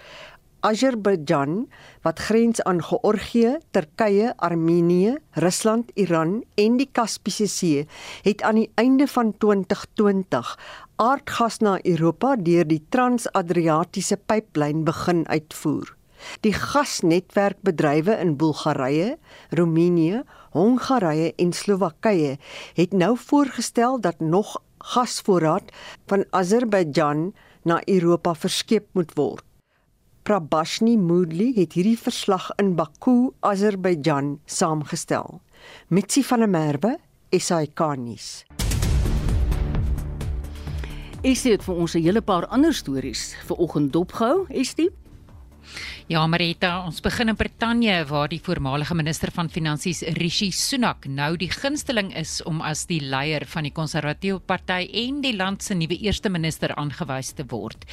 [0.65, 1.69] Azerbaijan,
[2.03, 7.87] wat grens aan Georgië, Turkye, Armenië, Rusland, Iran en die Kaspiese See,
[8.25, 10.57] het aan die einde van 2020
[10.97, 15.95] aardgas na Europa deur die Trans-Adriatiese pyplyn begin uitvoer.
[16.41, 19.17] Die gasnetwerkbedrywe in Bulgarië,
[19.51, 22.39] Roemenië, Hongarye en Slowakye
[22.75, 25.73] het nou voorgestel dat nog gasvoorraad
[26.07, 29.45] van Azerbaijan na Europa verskep moet word.
[30.25, 35.41] Prabashni Moodley het hierdie verslag in Baku, Azerbaijan saamgestel.
[35.89, 36.97] Mitsi van der Merwe,
[37.29, 38.45] SAK-nuus.
[41.25, 44.93] Sê dit vir ons 'n hele paar ander stories vir oggend dopgehou, is dit?
[46.05, 51.31] Ja, Marita, ons begin in Brittanje waar die voormalige minister van Finansies Rishi Sunak nou
[51.41, 55.73] die gunsteling is om as die leier van die Konservatiewe Party en die land se
[55.75, 57.87] nuwe eerste minister aangewys te word.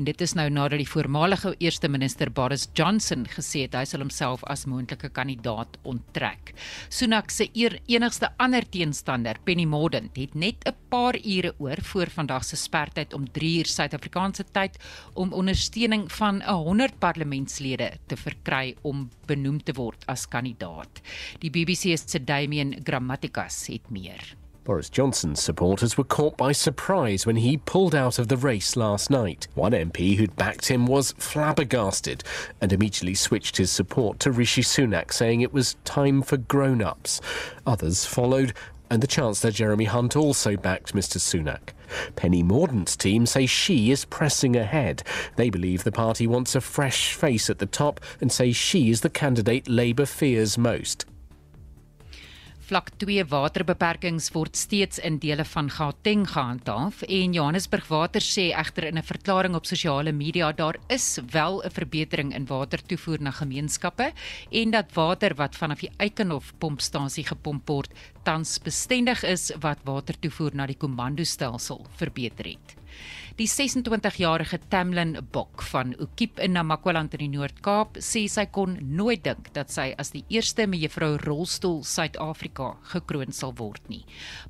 [0.00, 4.00] En dit is nou nadat die voormalige eerste minister Boris Johnson gesê het hy sal
[4.00, 6.54] homself as moontlike kandidaat onttrek.
[6.88, 12.44] Sunak se enigste ander teenstander, Penny Mordaunt, het net 'n paar ure oor voor vandag
[12.44, 14.78] se spertyd om 3 uur Suid-Afrikaanse tyd
[15.14, 21.02] om ondersteuning van 'n 100 parlement parlementslede te verkry om benoem te word as kandidaat.
[21.42, 24.36] Die BBC se Damian het meer.
[24.64, 29.08] Boris Johnson's supporters were caught by surprise when he pulled out of the race last
[29.08, 29.48] night.
[29.54, 32.22] One MP who'd backed him was flabbergasted
[32.60, 37.22] and immediately switched his support to Rishi Sunak, saying it was time for grown ups.
[37.66, 38.52] Others followed,
[38.90, 41.72] and the Chancellor Jeremy Hunt also backed Mr Sunak.
[42.16, 45.02] Penny Mordaunt's team say she is pressing ahead.
[45.36, 49.00] They believe the party wants a fresh face at the top and say she is
[49.00, 51.06] the candidate Labour fears most.
[52.68, 58.84] Vlak 2 waterbeperkings word steeds in dele van Gauteng gehandhaaf en Johannesburg Water sê egter
[58.90, 64.12] in 'n verklaring op sosiale media daar is wel 'n verbetering in watertoevoer na gemeenskappe
[64.50, 67.90] en dat water wat vanaf die Eikenhof pompstasie gepomp word
[68.22, 72.77] tans bestendig is wat watertoevoer na die kommandostelsel verbeter het.
[73.38, 79.22] Die 26-jarige Tamlin Bok van Okiep in Namakwaland in die Noord-Kaap sê sy kon nooit
[79.22, 84.00] dink dat sy as die eerste mevrou rolstoel Suid-Afrika gekroon sal word nie.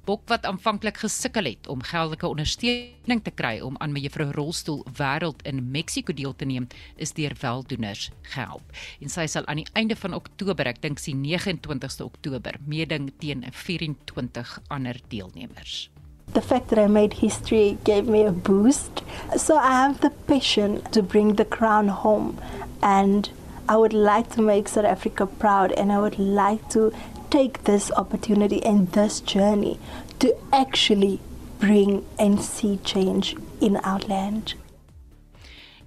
[0.09, 5.45] Bok wat aanvanklik gesukkel het om geldelike ondersteuning te kry om aan mevrou rolstoel wêreld
[5.45, 8.72] in Mexiko deel te neem, is deur weldoeners gehelp.
[9.05, 13.45] En sy sal aan die einde van Oktober, ek dink die 29ste Oktober, meeding teen
[13.53, 15.91] 24 ander deelnemers.
[16.35, 19.03] The fact that I made history gave me a boost.
[19.37, 22.41] So I have the passion to bring the crown home
[22.83, 23.31] and
[23.68, 26.93] I would like to make South Africa proud and I would like to
[27.31, 29.79] take this opportunity and this journey
[30.20, 31.20] to actually
[31.59, 34.55] bring and see change in our land.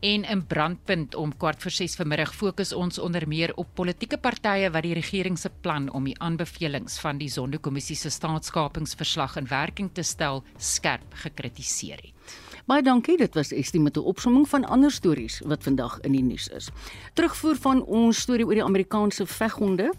[0.01, 4.71] En in brandpunt om kwart voor 6 vanmiddag fokus ons onder meer op politieke partye
[4.73, 9.91] wat die regering se plan om die aanbevelings van die Sonderkommissie se staatskapingsverslag in werking
[9.93, 12.33] te stel skerp gekritiseer het.
[12.65, 16.23] Baie dankie, dit was Estie met 'n opsomming van ander stories wat vandag in die
[16.23, 16.69] nuus is.
[17.13, 19.93] Terugvoer van ons storie oor die Amerikaanse veghonde.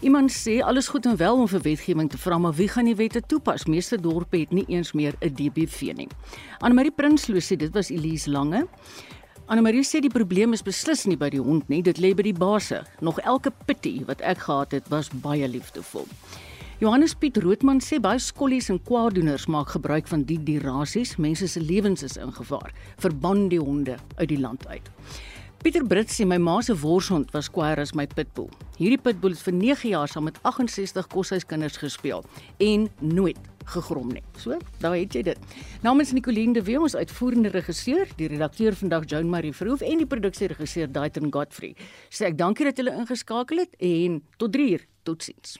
[0.00, 2.96] Iemand sê alles goed en wel om vir wetgewing te vra, maar wie gaan die
[2.96, 3.64] wette toepas?
[3.64, 6.08] Meeste dorpe het nie eens meer 'n DBV nie.
[6.58, 8.68] Anne-Marie Prinsloo sê dit was Elise Lange.
[9.46, 12.32] Anne-Marie sê die probleem is beslis nie by die hond nie, dit lê by die
[12.32, 12.78] baase.
[13.04, 16.08] Nog elke pitty wat ek gehad het, was baie liefdevol.
[16.80, 21.18] Johannes Piet Roodman sê baie skollies en kwaadoeners maak gebruik van die dirasies.
[21.20, 22.72] Mense se lewens is in gevaar.
[23.04, 24.88] Verban die honde uit die land uit.
[25.64, 28.50] Pieter Brits sê my ma se worshond was kwaaier as my pitbull.
[28.76, 32.20] Hierdie pitbull het vir 9 jaar saam met 68 koshuiskinders gespeel
[32.60, 33.40] en nooit
[33.72, 34.20] gegrom nie.
[34.36, 35.56] So, daar het jy dit.
[35.80, 40.10] Namens Nicoline de Wee, ons uitvoerende regisseur, die redakteur vandag Joan Marie Verhoef en die
[40.12, 41.72] produksieregisseur Daitron Godfrey.
[42.12, 44.84] Sê ek dankie dat julle ingeskakel het en tot 3 uur.
[45.08, 45.56] Totsiens.